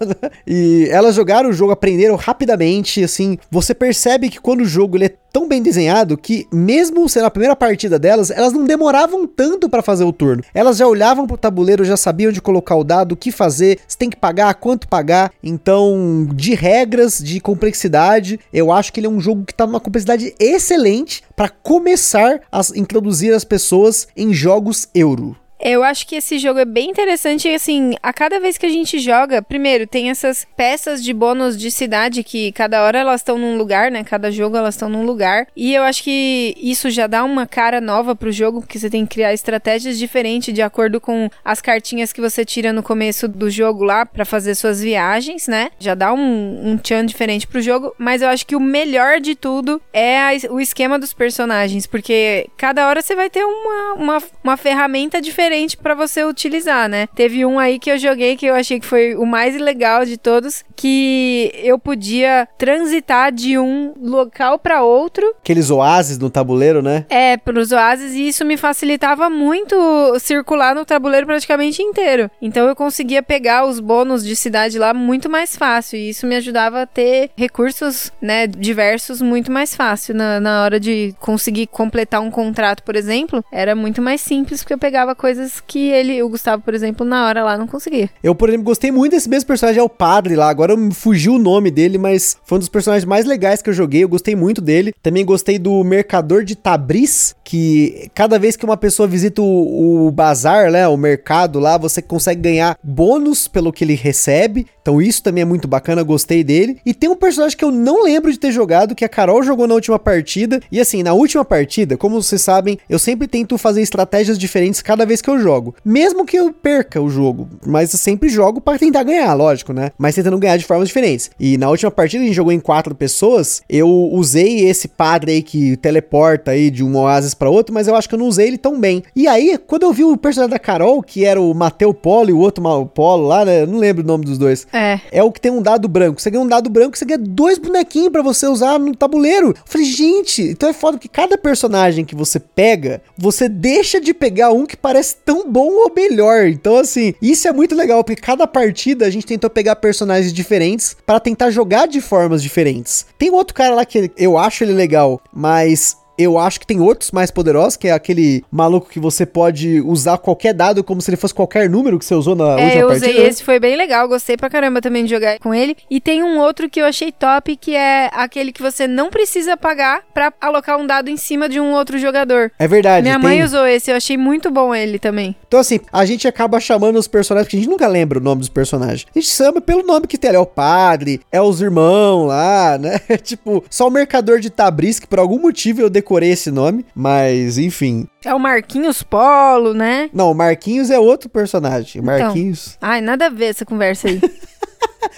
Né? 0.00 0.30
E 0.46 0.88
elas 0.90 1.14
jogaram 1.14 1.50
o 1.50 1.52
jogo, 1.52 1.72
aprenderam 1.72 2.16
rapidamente, 2.16 3.04
assim, 3.04 3.38
você 3.50 3.72
percebe 3.72 4.28
que 4.28 4.40
quando 4.40 4.62
o 4.62 4.66
jogo 4.66 4.96
ele 4.96 5.06
é 5.06 5.14
tão 5.32 5.48
bem 5.48 5.62
desenhado 5.62 6.18
que 6.18 6.46
mesmo 6.52 7.08
sendo 7.08 7.26
a 7.26 7.30
primeira 7.30 7.54
partida 7.54 7.98
delas, 7.98 8.30
elas 8.30 8.52
não 8.52 8.64
demoravam 8.64 9.26
tanto 9.26 9.68
para 9.68 9.82
fazer 9.82 10.04
o 10.04 10.12
turno. 10.12 10.42
Elas 10.52 10.78
já 10.78 10.86
olhavam 10.86 11.26
pro 11.26 11.36
tabuleiro, 11.36 11.84
já 11.84 11.96
sabiam 11.96 12.30
onde 12.30 12.42
colocar 12.42 12.74
o 12.74 12.84
dado, 12.84 13.12
o 13.12 13.16
que 13.16 13.30
fazer, 13.30 13.78
se 13.86 13.96
tem 13.96 14.10
que 14.10 14.16
pagar, 14.16 14.54
quanto 14.54 14.88
pagar. 14.88 15.32
Então, 15.42 16.26
de 16.34 16.54
regras, 16.54 17.18
de 17.18 17.40
complexidade, 17.40 18.40
eu 18.52 18.72
acho 18.72 18.92
que 18.92 18.98
ele 18.98 19.06
é 19.06 19.10
um 19.10 19.20
jogo 19.20 19.44
que 19.44 19.54
tá 19.54 19.66
numa 19.66 19.80
complexidade 19.80 20.34
excelente 20.40 21.22
para 21.36 21.48
começar 21.48 22.40
a 22.50 22.60
introduzir 22.74 23.32
as 23.32 23.44
pessoas 23.44 24.08
em 24.16 24.32
jogos 24.34 24.88
euro. 24.94 25.36
Eu 25.60 25.84
acho 25.84 26.06
que 26.06 26.16
esse 26.16 26.38
jogo 26.38 26.58
é 26.58 26.64
bem 26.64 26.88
interessante 26.88 27.46
assim, 27.48 27.94
a 28.02 28.12
cada 28.14 28.40
vez 28.40 28.56
que 28.56 28.64
a 28.64 28.70
gente 28.70 28.98
joga, 28.98 29.42
primeiro, 29.42 29.86
tem 29.86 30.08
essas 30.08 30.46
peças 30.56 31.04
de 31.04 31.12
bônus 31.12 31.56
de 31.58 31.70
cidade 31.70 32.24
que 32.24 32.50
cada 32.52 32.82
hora 32.82 32.98
elas 32.98 33.20
estão 33.20 33.36
num 33.36 33.58
lugar, 33.58 33.90
né? 33.90 34.02
Cada 34.02 34.30
jogo 34.30 34.56
elas 34.56 34.74
estão 34.74 34.88
num 34.88 35.04
lugar. 35.04 35.46
E 35.54 35.74
eu 35.74 35.82
acho 35.82 36.02
que 36.02 36.54
isso 36.56 36.88
já 36.88 37.06
dá 37.06 37.22
uma 37.22 37.46
cara 37.46 37.78
nova 37.78 38.16
pro 38.16 38.32
jogo, 38.32 38.60
porque 38.60 38.78
você 38.78 38.88
tem 38.88 39.04
que 39.04 39.16
criar 39.16 39.34
estratégias 39.34 39.98
diferentes 39.98 40.54
de 40.54 40.62
acordo 40.62 40.98
com 40.98 41.28
as 41.44 41.60
cartinhas 41.60 42.10
que 42.10 42.22
você 42.22 42.42
tira 42.42 42.72
no 42.72 42.82
começo 42.82 43.28
do 43.28 43.50
jogo 43.50 43.84
lá 43.84 44.06
para 44.06 44.24
fazer 44.24 44.54
suas 44.54 44.80
viagens, 44.80 45.46
né? 45.46 45.70
Já 45.78 45.94
dá 45.94 46.12
um, 46.14 46.70
um 46.70 46.78
tchan 46.78 47.04
diferente 47.04 47.46
pro 47.46 47.60
jogo, 47.60 47.94
mas 47.98 48.22
eu 48.22 48.28
acho 48.28 48.46
que 48.46 48.56
o 48.56 48.60
melhor 48.60 49.20
de 49.20 49.34
tudo 49.34 49.80
é 49.92 50.18
a, 50.18 50.30
o 50.50 50.58
esquema 50.58 50.98
dos 50.98 51.12
personagens, 51.12 51.86
porque 51.86 52.48
cada 52.56 52.88
hora 52.88 53.02
você 53.02 53.14
vai 53.14 53.28
ter 53.28 53.44
uma, 53.44 53.94
uma, 53.94 54.22
uma 54.42 54.56
ferramenta 54.56 55.20
diferente 55.20 55.49
diferente 55.50 55.76
para 55.76 55.94
você 55.94 56.24
utilizar, 56.24 56.88
né? 56.88 57.08
Teve 57.14 57.44
um 57.44 57.58
aí 57.58 57.78
que 57.78 57.90
eu 57.90 57.98
joguei 57.98 58.36
que 58.36 58.46
eu 58.46 58.54
achei 58.54 58.78
que 58.78 58.86
foi 58.86 59.16
o 59.16 59.26
mais 59.26 59.60
legal 59.60 60.04
de 60.04 60.16
todos, 60.16 60.64
que 60.76 61.50
eu 61.56 61.78
podia 61.78 62.48
transitar 62.56 63.32
de 63.32 63.58
um 63.58 63.92
local 64.00 64.58
para 64.58 64.82
outro. 64.82 65.34
Aqueles 65.40 65.70
oásis 65.70 66.18
no 66.18 66.30
tabuleiro, 66.30 66.80
né? 66.80 67.04
É, 67.08 67.36
pros 67.36 67.72
oásis, 67.72 68.14
e 68.14 68.28
isso 68.28 68.44
me 68.44 68.56
facilitava 68.56 69.28
muito 69.28 69.76
circular 70.20 70.74
no 70.74 70.84
tabuleiro 70.84 71.26
praticamente 71.26 71.82
inteiro. 71.82 72.30
Então 72.40 72.68
eu 72.68 72.76
conseguia 72.76 73.22
pegar 73.22 73.66
os 73.66 73.80
bônus 73.80 74.24
de 74.24 74.36
cidade 74.36 74.78
lá 74.78 74.94
muito 74.94 75.28
mais 75.28 75.56
fácil, 75.56 75.98
e 75.98 76.10
isso 76.10 76.26
me 76.26 76.36
ajudava 76.36 76.82
a 76.82 76.86
ter 76.86 77.30
recursos, 77.36 78.12
né, 78.22 78.46
diversos 78.46 79.20
muito 79.20 79.50
mais 79.50 79.74
fácil 79.74 80.14
na, 80.14 80.38
na 80.38 80.62
hora 80.62 80.78
de 80.78 81.12
conseguir 81.18 81.66
completar 81.66 82.20
um 82.20 82.30
contrato, 82.30 82.84
por 82.84 82.94
exemplo, 82.94 83.44
era 83.50 83.74
muito 83.74 84.00
mais 84.00 84.20
simples 84.20 84.60
porque 84.62 84.74
eu 84.74 84.78
pegava 84.78 85.14
coisas 85.14 85.39
coisas 85.40 85.62
que 85.66 85.90
ele, 85.90 86.22
o 86.22 86.28
Gustavo, 86.28 86.62
por 86.62 86.74
exemplo, 86.74 87.06
na 87.06 87.26
hora 87.26 87.42
lá 87.42 87.56
não 87.56 87.66
conseguia. 87.66 88.10
Eu, 88.22 88.34
por 88.34 88.48
exemplo, 88.48 88.64
gostei 88.64 88.90
muito 88.90 89.12
desse 89.12 89.28
mesmo 89.28 89.46
personagem, 89.46 89.80
é 89.80 89.82
o 89.82 89.88
padre 89.88 90.36
lá. 90.36 90.48
Agora 90.48 90.76
me 90.76 90.92
fugiu 90.92 91.34
o 91.34 91.38
nome 91.38 91.70
dele, 91.70 91.96
mas 91.98 92.36
foi 92.44 92.56
um 92.56 92.58
dos 92.58 92.68
personagens 92.68 93.04
mais 93.04 93.24
legais 93.24 93.62
que 93.62 93.70
eu 93.70 93.74
joguei. 93.74 94.04
Eu 94.04 94.08
gostei 94.08 94.36
muito 94.36 94.60
dele. 94.60 94.92
Também 95.02 95.24
gostei 95.24 95.58
do 95.58 95.82
Mercador 95.82 96.44
de 96.44 96.54
Tabriz, 96.54 97.34
que 97.44 98.10
cada 98.14 98.38
vez 98.38 98.56
que 98.56 98.64
uma 98.64 98.76
pessoa 98.76 99.08
visita 99.08 99.40
o, 99.40 100.06
o 100.06 100.10
bazar, 100.10 100.70
né, 100.70 100.86
o 100.86 100.96
mercado 100.96 101.58
lá, 101.58 101.78
você 101.78 102.02
consegue 102.02 102.42
ganhar 102.42 102.78
bônus 102.82 103.48
pelo 103.48 103.72
que 103.72 103.84
ele 103.84 103.94
recebe. 103.94 104.66
Então 104.82 105.00
isso 105.00 105.22
também 105.22 105.42
é 105.42 105.44
muito 105.44 105.68
bacana, 105.68 106.02
gostei 106.02 106.42
dele. 106.42 106.78
E 106.84 106.94
tem 106.94 107.08
um 107.08 107.16
personagem 107.16 107.56
que 107.56 107.64
eu 107.64 107.70
não 107.70 108.02
lembro 108.02 108.32
de 108.32 108.38
ter 108.38 108.52
jogado, 108.52 108.94
que 108.94 109.04
a 109.04 109.08
Carol 109.08 109.42
jogou 109.42 109.66
na 109.66 109.74
última 109.74 109.98
partida. 109.98 110.60
E 110.70 110.80
assim, 110.80 111.02
na 111.02 111.12
última 111.12 111.44
partida, 111.44 111.96
como 111.96 112.20
vocês 112.22 112.40
sabem, 112.42 112.78
eu 112.88 112.98
sempre 112.98 113.28
tento 113.28 113.58
fazer 113.58 113.82
estratégias 113.82 114.38
diferentes 114.38 114.82
cada 114.82 115.04
vez 115.04 115.20
que 115.20 115.28
eu 115.28 115.38
jogo. 115.38 115.74
Mesmo 115.84 116.24
que 116.24 116.36
eu 116.36 116.52
perca 116.52 117.00
o 117.00 117.08
jogo, 117.08 117.48
mas 117.66 117.92
eu 117.92 117.98
sempre 117.98 118.28
jogo 118.28 118.60
para 118.60 118.78
tentar 118.78 119.02
ganhar, 119.02 119.32
lógico, 119.34 119.72
né? 119.72 119.92
Mas 119.98 120.14
tentando 120.14 120.38
ganhar 120.38 120.56
de 120.56 120.64
formas 120.64 120.88
diferentes. 120.88 121.30
E 121.38 121.58
na 121.58 121.68
última 121.68 121.90
partida 121.90 122.22
a 122.22 122.26
gente 122.26 122.36
jogou 122.36 122.52
em 122.52 122.60
quatro 122.60 122.94
pessoas, 122.94 123.62
eu 123.68 123.88
usei 123.88 124.68
esse 124.68 124.88
padre 124.88 125.32
aí 125.32 125.42
que 125.42 125.76
teleporta 125.76 126.52
aí 126.52 126.70
de 126.70 126.82
um 126.82 126.96
oásis 126.96 127.34
para 127.34 127.50
outro, 127.50 127.74
mas 127.74 127.88
eu 127.88 127.94
acho 127.94 128.08
que 128.08 128.14
eu 128.14 128.18
não 128.18 128.26
usei 128.26 128.48
ele 128.48 128.58
tão 128.58 128.78
bem. 128.78 129.02
E 129.14 129.26
aí, 129.26 129.58
quando 129.66 129.82
eu 129.82 129.92
vi 129.92 130.04
o 130.04 130.16
personagem 130.16 130.52
da 130.52 130.58
Carol, 130.58 131.02
que 131.02 131.24
era 131.24 131.40
o 131.40 131.54
Mateu 131.54 131.92
Polo 131.92 132.30
e 132.30 132.32
o 132.32 132.38
outro 132.38 132.62
Polo 132.94 133.26
lá, 133.26 133.44
né? 133.44 133.62
Eu 133.62 133.66
não 133.66 133.78
lembro 133.78 134.02
o 134.02 134.06
nome 134.06 134.24
dos 134.24 134.38
dois. 134.38 134.66
É. 134.72 135.00
É 135.10 135.22
o 135.22 135.32
que 135.32 135.40
tem 135.40 135.50
um 135.50 135.62
dado 135.62 135.88
branco. 135.88 136.20
Você 136.20 136.30
ganha 136.30 136.42
um 136.42 136.48
dado 136.48 136.70
branco, 136.70 136.96
você 136.96 137.04
ganha 137.04 137.18
dois 137.18 137.58
bonequinhos 137.58 138.10
para 138.10 138.22
você 138.22 138.46
usar 138.46 138.78
no 138.78 138.94
tabuleiro. 138.94 139.48
Eu 139.48 139.56
falei, 139.64 139.86
gente, 139.86 140.42
então 140.42 140.68
é 140.68 140.72
foda 140.72 140.98
que 140.98 141.08
cada 141.08 141.36
personagem 141.36 142.04
que 142.04 142.14
você 142.14 142.38
pega, 142.38 143.02
você 143.16 143.48
deixa 143.48 144.00
de 144.00 144.14
pegar 144.14 144.50
um 144.52 144.66
que 144.66 144.76
parece 144.76 145.16
tão 145.24 145.50
bom 145.50 145.70
ou 145.70 145.92
melhor. 145.94 146.46
Então, 146.46 146.76
assim, 146.76 147.14
isso 147.20 147.48
é 147.48 147.52
muito 147.52 147.74
legal, 147.74 148.04
porque 148.04 148.20
cada 148.20 148.46
partida 148.46 149.06
a 149.06 149.10
gente 149.10 149.26
tentou 149.26 149.50
pegar 149.50 149.76
personagens 149.76 150.32
diferentes 150.32 150.96
para 151.04 151.20
tentar 151.20 151.50
jogar 151.50 151.86
de 151.86 152.00
formas 152.00 152.42
diferentes. 152.42 153.06
Tem 153.18 153.30
outro 153.30 153.54
cara 153.54 153.74
lá 153.74 153.84
que 153.84 154.10
eu 154.16 154.38
acho 154.38 154.64
ele 154.64 154.72
legal, 154.72 155.20
mas 155.32 155.96
eu 156.20 156.38
acho 156.38 156.60
que 156.60 156.66
tem 156.66 156.80
outros 156.80 157.10
mais 157.10 157.30
poderosos, 157.30 157.76
que 157.76 157.88
é 157.88 157.92
aquele 157.92 158.44
maluco 158.50 158.88
que 158.88 159.00
você 159.00 159.24
pode 159.24 159.80
usar 159.80 160.18
qualquer 160.18 160.52
dado 160.52 160.84
como 160.84 161.00
se 161.00 161.10
ele 161.10 161.16
fosse 161.16 161.34
qualquer 161.34 161.68
número 161.68 161.98
que 161.98 162.04
você 162.04 162.14
usou 162.14 162.34
na 162.34 162.44
é, 162.44 162.64
última 162.64 162.80
eu 162.80 162.88
partida. 162.88 163.10
usei 163.10 163.26
esse, 163.26 163.42
foi 163.42 163.58
bem 163.58 163.76
legal, 163.76 164.08
gostei 164.08 164.36
pra 164.36 164.50
caramba 164.50 164.80
também 164.80 165.04
de 165.04 165.10
jogar 165.10 165.38
com 165.38 165.54
ele. 165.54 165.76
E 165.90 166.00
tem 166.00 166.22
um 166.22 166.38
outro 166.38 166.68
que 166.68 166.80
eu 166.80 166.84
achei 166.84 167.12
top, 167.12 167.56
que 167.56 167.74
é 167.74 168.10
aquele 168.12 168.52
que 168.52 168.62
você 168.62 168.86
não 168.86 169.10
precisa 169.10 169.56
pagar 169.56 170.02
pra 170.12 170.32
alocar 170.40 170.78
um 170.78 170.86
dado 170.86 171.08
em 171.08 171.16
cima 171.16 171.48
de 171.48 171.60
um 171.60 171.72
outro 171.72 171.98
jogador. 171.98 172.50
É 172.58 172.68
verdade. 172.68 173.02
Minha 173.02 173.14
tem... 173.14 173.22
mãe 173.22 173.42
usou 173.42 173.66
esse, 173.66 173.90
eu 173.90 173.96
achei 173.96 174.16
muito 174.16 174.50
bom 174.50 174.74
ele 174.74 174.98
também. 174.98 175.36
Então 175.46 175.60
assim, 175.60 175.80
a 175.92 176.04
gente 176.04 176.26
acaba 176.28 176.60
chamando 176.60 176.96
os 176.98 177.08
personagens, 177.08 177.46
porque 177.46 177.56
a 177.56 177.60
gente 177.60 177.70
nunca 177.70 177.88
lembra 177.88 178.18
o 178.18 178.22
nome 178.22 178.40
dos 178.40 178.48
personagens. 178.48 179.06
A 179.14 179.18
gente 179.18 179.30
chama 179.30 179.60
pelo 179.60 179.82
nome 179.82 180.06
que 180.06 180.18
tem, 180.18 180.30
é 180.30 180.38
o 180.38 180.46
padre, 180.46 181.20
é 181.32 181.40
os 181.40 181.60
irmãos 181.60 182.26
lá, 182.26 182.78
né? 182.78 182.98
tipo, 183.22 183.64
só 183.68 183.88
o 183.88 183.90
mercador 183.90 184.40
de 184.40 184.50
Tabriz, 184.50 184.98
que 184.98 185.06
por 185.06 185.18
algum 185.18 185.38
motivo 185.38 185.80
eu 185.80 185.90
decorei 185.90 186.09
esse 186.22 186.50
nome. 186.50 186.84
Mas, 186.94 187.58
enfim. 187.58 188.06
É 188.24 188.34
o 188.34 188.38
Marquinhos 188.38 189.02
Polo, 189.02 189.72
né? 189.72 190.10
Não, 190.12 190.30
o 190.30 190.34
Marquinhos 190.34 190.90
é 190.90 190.98
outro 190.98 191.28
personagem. 191.28 192.02
Então, 192.02 192.04
Marquinhos. 192.04 192.76
Ai, 192.80 193.00
nada 193.00 193.26
a 193.26 193.30
ver 193.30 193.46
essa 193.46 193.64
conversa 193.64 194.08
aí. 194.08 194.20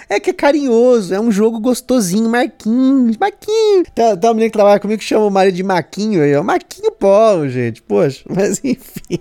É 0.09 0.19
que 0.19 0.29
é 0.29 0.33
carinhoso, 0.33 1.13
é 1.13 1.19
um 1.19 1.31
jogo 1.31 1.59
gostosinho, 1.59 2.29
Marquinhos, 2.29 3.17
Marquinhos. 3.17 3.87
Tem, 3.93 4.17
tem 4.17 4.29
uma 4.29 4.33
menina 4.33 4.49
que 4.49 4.57
trabalha 4.57 4.79
comigo 4.79 4.99
que 4.99 5.05
chama 5.05 5.25
o 5.25 5.31
marido 5.31 5.55
de 5.55 5.63
Maquinho 5.63 6.21
aí, 6.21 6.35
ó. 6.35 6.43
Marquinho 6.43 6.91
Polo, 6.91 7.49
gente. 7.49 7.81
Poxa, 7.81 8.23
mas 8.29 8.59
enfim. 8.63 9.19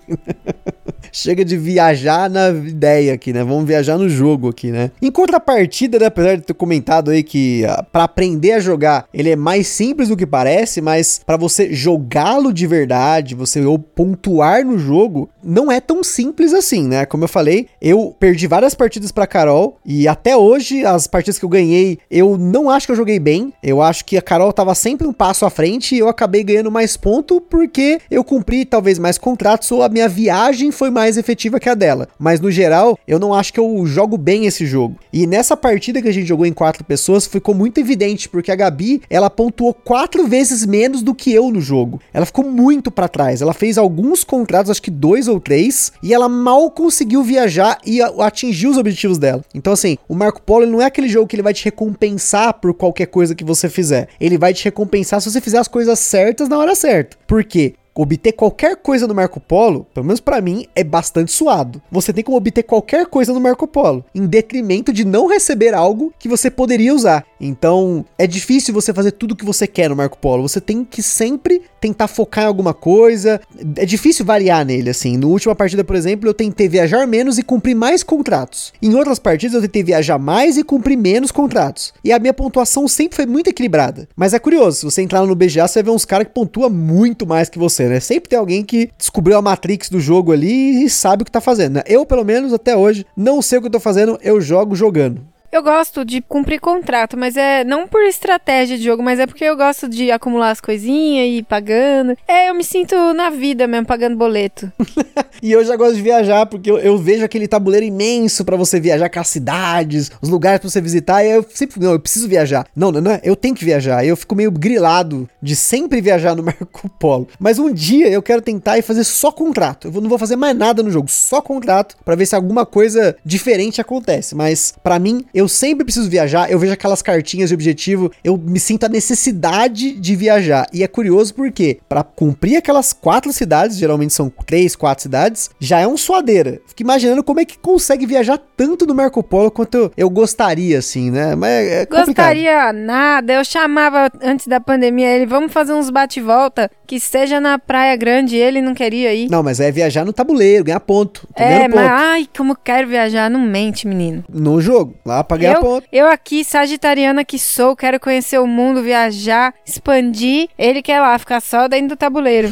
Chega 1.10 1.44
de 1.44 1.56
viajar 1.56 2.30
na 2.30 2.48
ideia 2.48 3.14
aqui, 3.14 3.32
né? 3.32 3.44
Vamos 3.44 3.66
viajar 3.66 3.98
no 3.98 4.08
jogo 4.08 4.48
aqui, 4.48 4.70
né? 4.70 4.90
Em 5.00 5.10
contrapartida, 5.10 5.98
né, 5.98 6.06
apesar 6.06 6.36
de 6.36 6.42
ter 6.42 6.54
comentado 6.54 7.10
aí 7.10 7.22
que 7.22 7.64
uh, 7.64 7.84
para 7.92 8.04
aprender 8.04 8.52
a 8.52 8.60
jogar, 8.60 9.06
ele 9.12 9.30
é 9.30 9.36
mais 9.36 9.66
simples 9.66 10.08
do 10.08 10.16
que 10.16 10.26
parece, 10.26 10.80
mas 10.80 11.20
para 11.24 11.36
você 11.36 11.72
jogá-lo 11.72 12.52
de 12.52 12.66
verdade, 12.66 13.34
você 13.34 13.62
ou 13.62 13.78
pontuar 13.78 14.64
no 14.64 14.78
jogo, 14.78 15.28
não 15.42 15.70
é 15.70 15.80
tão 15.80 16.02
simples 16.02 16.54
assim, 16.54 16.88
né? 16.88 17.04
Como 17.04 17.24
eu 17.24 17.28
falei, 17.28 17.66
eu 17.80 18.14
perdi 18.18 18.46
várias 18.46 18.74
partidas 18.74 19.12
para 19.12 19.26
Carol 19.26 19.78
e 19.84 20.08
até 20.08 20.36
hoje 20.36 20.51
as 20.86 21.06
partidas 21.06 21.38
que 21.38 21.44
eu 21.44 21.48
ganhei, 21.48 21.98
eu 22.10 22.36
não 22.36 22.70
acho 22.70 22.86
que 22.86 22.92
eu 22.92 22.96
joguei 22.96 23.18
bem. 23.18 23.52
Eu 23.62 23.80
acho 23.82 24.04
que 24.04 24.16
a 24.16 24.22
Carol 24.22 24.52
tava 24.52 24.74
sempre 24.74 25.06
um 25.06 25.12
passo 25.12 25.44
à 25.44 25.50
frente 25.50 25.94
e 25.94 25.98
eu 25.98 26.08
acabei 26.08 26.42
ganhando 26.42 26.70
mais 26.70 26.96
ponto 26.96 27.40
porque 27.40 28.00
eu 28.10 28.24
cumpri 28.24 28.64
talvez 28.64 28.98
mais 28.98 29.18
contratos 29.18 29.70
ou 29.70 29.82
a 29.82 29.88
minha 29.88 30.08
viagem 30.08 30.70
foi 30.70 30.90
mais 30.90 31.16
efetiva 31.16 31.60
que 31.60 31.68
a 31.68 31.74
dela. 31.74 32.08
Mas 32.18 32.40
no 32.40 32.50
geral, 32.50 32.98
eu 33.06 33.18
não 33.18 33.34
acho 33.34 33.52
que 33.52 33.60
eu 33.60 33.84
jogo 33.86 34.16
bem 34.16 34.46
esse 34.46 34.66
jogo. 34.66 34.96
E 35.12 35.26
nessa 35.26 35.56
partida 35.56 36.02
que 36.02 36.08
a 36.08 36.12
gente 36.12 36.26
jogou 36.26 36.46
em 36.46 36.52
quatro 36.52 36.84
pessoas, 36.84 37.26
ficou 37.26 37.54
muito 37.54 37.78
evidente 37.78 38.28
porque 38.28 38.50
a 38.50 38.56
Gabi, 38.56 39.02
ela 39.08 39.30
pontuou 39.30 39.72
quatro 39.72 40.26
vezes 40.26 40.66
menos 40.66 41.02
do 41.02 41.14
que 41.14 41.32
eu 41.32 41.50
no 41.50 41.60
jogo. 41.60 42.00
Ela 42.12 42.26
ficou 42.26 42.44
muito 42.44 42.90
para 42.90 43.08
trás. 43.08 43.40
Ela 43.40 43.52
fez 43.52 43.78
alguns 43.78 44.24
contratos, 44.24 44.70
acho 44.70 44.82
que 44.82 44.90
dois 44.90 45.28
ou 45.28 45.40
três, 45.40 45.92
e 46.02 46.12
ela 46.12 46.28
mal 46.28 46.70
conseguiu 46.70 47.22
viajar 47.22 47.78
e 47.86 48.00
atingir 48.02 48.66
os 48.66 48.76
objetivos 48.76 49.18
dela. 49.18 49.44
Então 49.54 49.72
assim, 49.72 49.96
o 50.08 50.14
Marco 50.14 50.41
Polo 50.44 50.66
não 50.66 50.80
é 50.80 50.86
aquele 50.86 51.08
jogo 51.08 51.26
que 51.26 51.36
ele 51.36 51.42
vai 51.42 51.54
te 51.54 51.64
recompensar 51.64 52.54
por 52.54 52.74
qualquer 52.74 53.06
coisa 53.06 53.34
que 53.34 53.44
você 53.44 53.68
fizer. 53.68 54.08
Ele 54.20 54.36
vai 54.38 54.52
te 54.52 54.64
recompensar 54.64 55.20
se 55.20 55.30
você 55.30 55.40
fizer 55.40 55.58
as 55.58 55.68
coisas 55.68 55.98
certas 55.98 56.48
na 56.48 56.58
hora 56.58 56.74
certa. 56.74 57.16
Por 57.26 57.44
quê? 57.44 57.74
Obter 57.94 58.32
qualquer 58.32 58.76
coisa 58.76 59.06
no 59.06 59.14
Marco 59.14 59.40
Polo, 59.40 59.86
pelo 59.92 60.06
menos 60.06 60.20
para 60.20 60.40
mim, 60.40 60.66
é 60.74 60.82
bastante 60.82 61.32
suado. 61.32 61.82
Você 61.90 62.12
tem 62.12 62.24
como 62.24 62.36
obter 62.36 62.62
qualquer 62.62 63.06
coisa 63.06 63.32
no 63.32 63.40
Marco 63.40 63.66
Polo, 63.66 64.04
em 64.14 64.26
detrimento 64.26 64.92
de 64.92 65.04
não 65.04 65.26
receber 65.26 65.74
algo 65.74 66.12
que 66.18 66.28
você 66.28 66.50
poderia 66.50 66.94
usar. 66.94 67.24
Então, 67.40 68.04
é 68.18 68.26
difícil 68.26 68.72
você 68.72 68.94
fazer 68.94 69.12
tudo 69.12 69.32
o 69.32 69.36
que 69.36 69.44
você 69.44 69.66
quer 69.66 69.90
no 69.90 69.96
Marco 69.96 70.16
Polo. 70.18 70.48
Você 70.48 70.60
tem 70.60 70.84
que 70.84 71.02
sempre 71.02 71.62
tentar 71.80 72.06
focar 72.06 72.44
em 72.44 72.46
alguma 72.46 72.72
coisa. 72.72 73.40
É 73.76 73.84
difícil 73.84 74.24
variar 74.24 74.64
nele, 74.64 74.90
assim. 74.90 75.16
No 75.16 75.28
última 75.28 75.54
partida, 75.54 75.82
por 75.82 75.96
exemplo, 75.96 76.28
eu 76.28 76.34
tentei 76.34 76.68
viajar 76.68 77.06
menos 77.06 77.38
e 77.38 77.42
cumprir 77.42 77.74
mais 77.74 78.02
contratos. 78.02 78.72
Em 78.80 78.94
outras 78.94 79.18
partidas, 79.18 79.54
eu 79.54 79.62
tentei 79.62 79.82
viajar 79.82 80.18
mais 80.18 80.56
e 80.56 80.62
cumprir 80.62 80.96
menos 80.96 81.32
contratos. 81.32 81.92
E 82.04 82.12
a 82.12 82.18
minha 82.18 82.32
pontuação 82.32 82.86
sempre 82.86 83.16
foi 83.16 83.26
muito 83.26 83.48
equilibrada. 83.48 84.08
Mas 84.14 84.32
é 84.32 84.38
curioso, 84.38 84.78
se 84.78 84.84
você 84.84 85.02
entrar 85.02 85.26
no 85.26 85.34
BGA, 85.34 85.66
você 85.66 85.82
vai 85.82 85.90
ver 85.90 85.96
uns 85.96 86.04
caras 86.04 86.28
que 86.28 86.32
pontuam 86.32 86.70
muito 86.70 87.26
mais 87.26 87.48
que 87.48 87.58
você, 87.58 87.81
né? 87.88 88.00
Sempre 88.00 88.28
tem 88.28 88.38
alguém 88.38 88.64
que 88.64 88.90
descobriu 88.96 89.36
a 89.36 89.42
Matrix 89.42 89.88
do 89.88 90.00
jogo 90.00 90.32
ali 90.32 90.84
e 90.84 90.90
sabe 90.90 91.22
o 91.22 91.24
que 91.24 91.30
tá 91.30 91.40
fazendo, 91.40 91.74
né? 91.74 91.82
Eu, 91.86 92.04
pelo 92.04 92.24
menos, 92.24 92.52
até 92.52 92.76
hoje, 92.76 93.06
não 93.16 93.40
sei 93.40 93.58
o 93.58 93.60
que 93.60 93.66
eu 93.68 93.72
tô 93.72 93.80
fazendo, 93.80 94.18
eu 94.22 94.40
jogo 94.40 94.74
jogando. 94.74 95.31
Eu 95.52 95.62
gosto 95.62 96.02
de 96.02 96.22
cumprir 96.22 96.58
contrato, 96.58 97.14
mas 97.14 97.36
é 97.36 97.62
não 97.62 97.86
por 97.86 98.02
estratégia 98.04 98.78
de 98.78 98.84
jogo, 98.84 99.02
mas 99.02 99.18
é 99.18 99.26
porque 99.26 99.44
eu 99.44 99.54
gosto 99.54 99.86
de 99.86 100.10
acumular 100.10 100.50
as 100.50 100.62
coisinhas 100.62 101.26
e 101.26 101.38
ir 101.40 101.42
pagando. 101.42 102.16
É, 102.26 102.48
eu 102.48 102.54
me 102.54 102.64
sinto 102.64 102.96
na 103.12 103.28
vida 103.28 103.66
mesmo, 103.66 103.84
pagando 103.84 104.16
boleto. 104.16 104.72
e 105.42 105.52
eu 105.52 105.62
já 105.62 105.76
gosto 105.76 105.96
de 105.96 106.00
viajar, 106.00 106.46
porque 106.46 106.70
eu, 106.70 106.78
eu 106.78 106.96
vejo 106.96 107.22
aquele 107.22 107.46
tabuleiro 107.46 107.84
imenso 107.84 108.46
para 108.46 108.56
você 108.56 108.80
viajar 108.80 109.10
com 109.10 109.20
as 109.20 109.28
cidades, 109.28 110.10
os 110.22 110.30
lugares 110.30 110.58
pra 110.58 110.70
você 110.70 110.80
visitar, 110.80 111.22
e 111.22 111.32
eu 111.32 111.44
sempre, 111.50 111.78
não, 111.82 111.92
eu 111.92 112.00
preciso 112.00 112.26
viajar. 112.26 112.66
Não, 112.74 112.90
não, 112.90 113.02
não, 113.02 113.20
eu 113.22 113.36
tenho 113.36 113.54
que 113.54 113.62
viajar. 113.62 114.06
Eu 114.06 114.16
fico 114.16 114.34
meio 114.34 114.50
grilado 114.50 115.28
de 115.42 115.54
sempre 115.54 116.00
viajar 116.00 116.34
no 116.34 116.40
Marco 116.42 116.88
Polo. 116.98 117.28
Mas 117.38 117.58
um 117.58 117.70
dia 117.70 118.08
eu 118.08 118.22
quero 118.22 118.40
tentar 118.40 118.78
e 118.78 118.82
fazer 118.82 119.04
só 119.04 119.30
contrato. 119.30 119.92
Eu 119.94 120.00
não 120.00 120.08
vou 120.08 120.18
fazer 120.18 120.36
mais 120.36 120.56
nada 120.56 120.82
no 120.82 120.90
jogo, 120.90 121.10
só 121.10 121.42
contrato, 121.42 121.94
para 122.02 122.16
ver 122.16 122.24
se 122.24 122.34
alguma 122.34 122.64
coisa 122.64 123.14
diferente 123.22 123.82
acontece. 123.82 124.34
Mas 124.34 124.72
para 124.82 124.98
mim, 124.98 125.26
eu 125.34 125.41
eu 125.42 125.48
sempre 125.48 125.84
preciso 125.84 126.08
viajar, 126.08 126.50
eu 126.50 126.58
vejo 126.58 126.72
aquelas 126.72 127.02
cartinhas 127.02 127.50
de 127.50 127.54
objetivo, 127.54 128.10
eu 128.22 128.36
me 128.36 128.60
sinto 128.60 128.84
a 128.84 128.88
necessidade 128.88 129.92
de 129.92 130.16
viajar. 130.16 130.66
E 130.72 130.82
é 130.82 130.88
curioso 130.88 131.34
porque, 131.34 131.78
para 131.88 132.02
cumprir 132.02 132.56
aquelas 132.56 132.92
quatro 132.92 133.32
cidades, 133.32 133.76
geralmente 133.76 134.14
são 134.14 134.32
três, 134.46 134.76
quatro 134.76 135.02
cidades, 135.02 135.50
já 135.58 135.80
é 135.80 135.86
um 135.86 135.96
suadeira. 135.96 136.60
Fico 136.66 136.82
imaginando 136.82 137.24
como 137.24 137.40
é 137.40 137.44
que 137.44 137.58
consegue 137.58 138.06
viajar 138.06 138.38
tanto 138.56 138.86
no 138.86 138.94
Marco 138.94 139.22
Polo 139.22 139.50
quanto 139.50 139.74
eu, 139.76 139.92
eu 139.96 140.10
gostaria, 140.10 140.78
assim, 140.78 141.10
né? 141.10 141.34
Mas 141.34 141.66
é 141.66 141.86
complicado. 141.86 142.06
Gostaria 142.06 142.72
nada, 142.72 143.32
eu 143.32 143.44
chamava 143.44 144.10
antes 144.22 144.46
da 144.46 144.60
pandemia 144.60 145.08
ele, 145.08 145.26
vamos 145.26 145.52
fazer 145.52 145.72
uns 145.72 145.90
bate-volta, 145.90 146.70
que 146.86 147.00
seja 147.00 147.40
na 147.40 147.58
Praia 147.58 147.96
Grande, 147.96 148.36
ele 148.36 148.62
não 148.62 148.74
queria 148.74 149.12
ir. 149.14 149.28
Não, 149.28 149.42
mas 149.42 149.58
é 149.58 149.70
viajar 149.72 150.04
no 150.04 150.12
tabuleiro, 150.12 150.64
ganhar 150.64 150.80
ponto. 150.80 151.26
É, 151.34 151.66
mas 151.66 151.90
ai, 151.90 152.28
como 152.36 152.54
quero 152.54 152.86
viajar, 152.86 153.28
não 153.28 153.40
mente, 153.40 153.88
menino. 153.88 154.24
No 154.28 154.60
jogo, 154.60 154.94
lá 155.04 155.24
ganhar 155.36 155.54
eu, 155.54 155.60
ponto. 155.60 155.86
Eu 155.92 156.06
aqui, 156.06 156.44
sagitariana 156.44 157.24
que 157.24 157.38
sou, 157.38 157.76
quero 157.76 157.98
conhecer 157.98 158.38
o 158.38 158.46
mundo, 158.46 158.82
viajar, 158.82 159.54
expandir. 159.66 160.48
Ele 160.58 160.82
quer 160.82 161.00
lá 161.00 161.18
ficar 161.18 161.40
só 161.40 161.68
dentro 161.68 161.90
do 161.90 161.96
tabuleiro. 161.96 162.50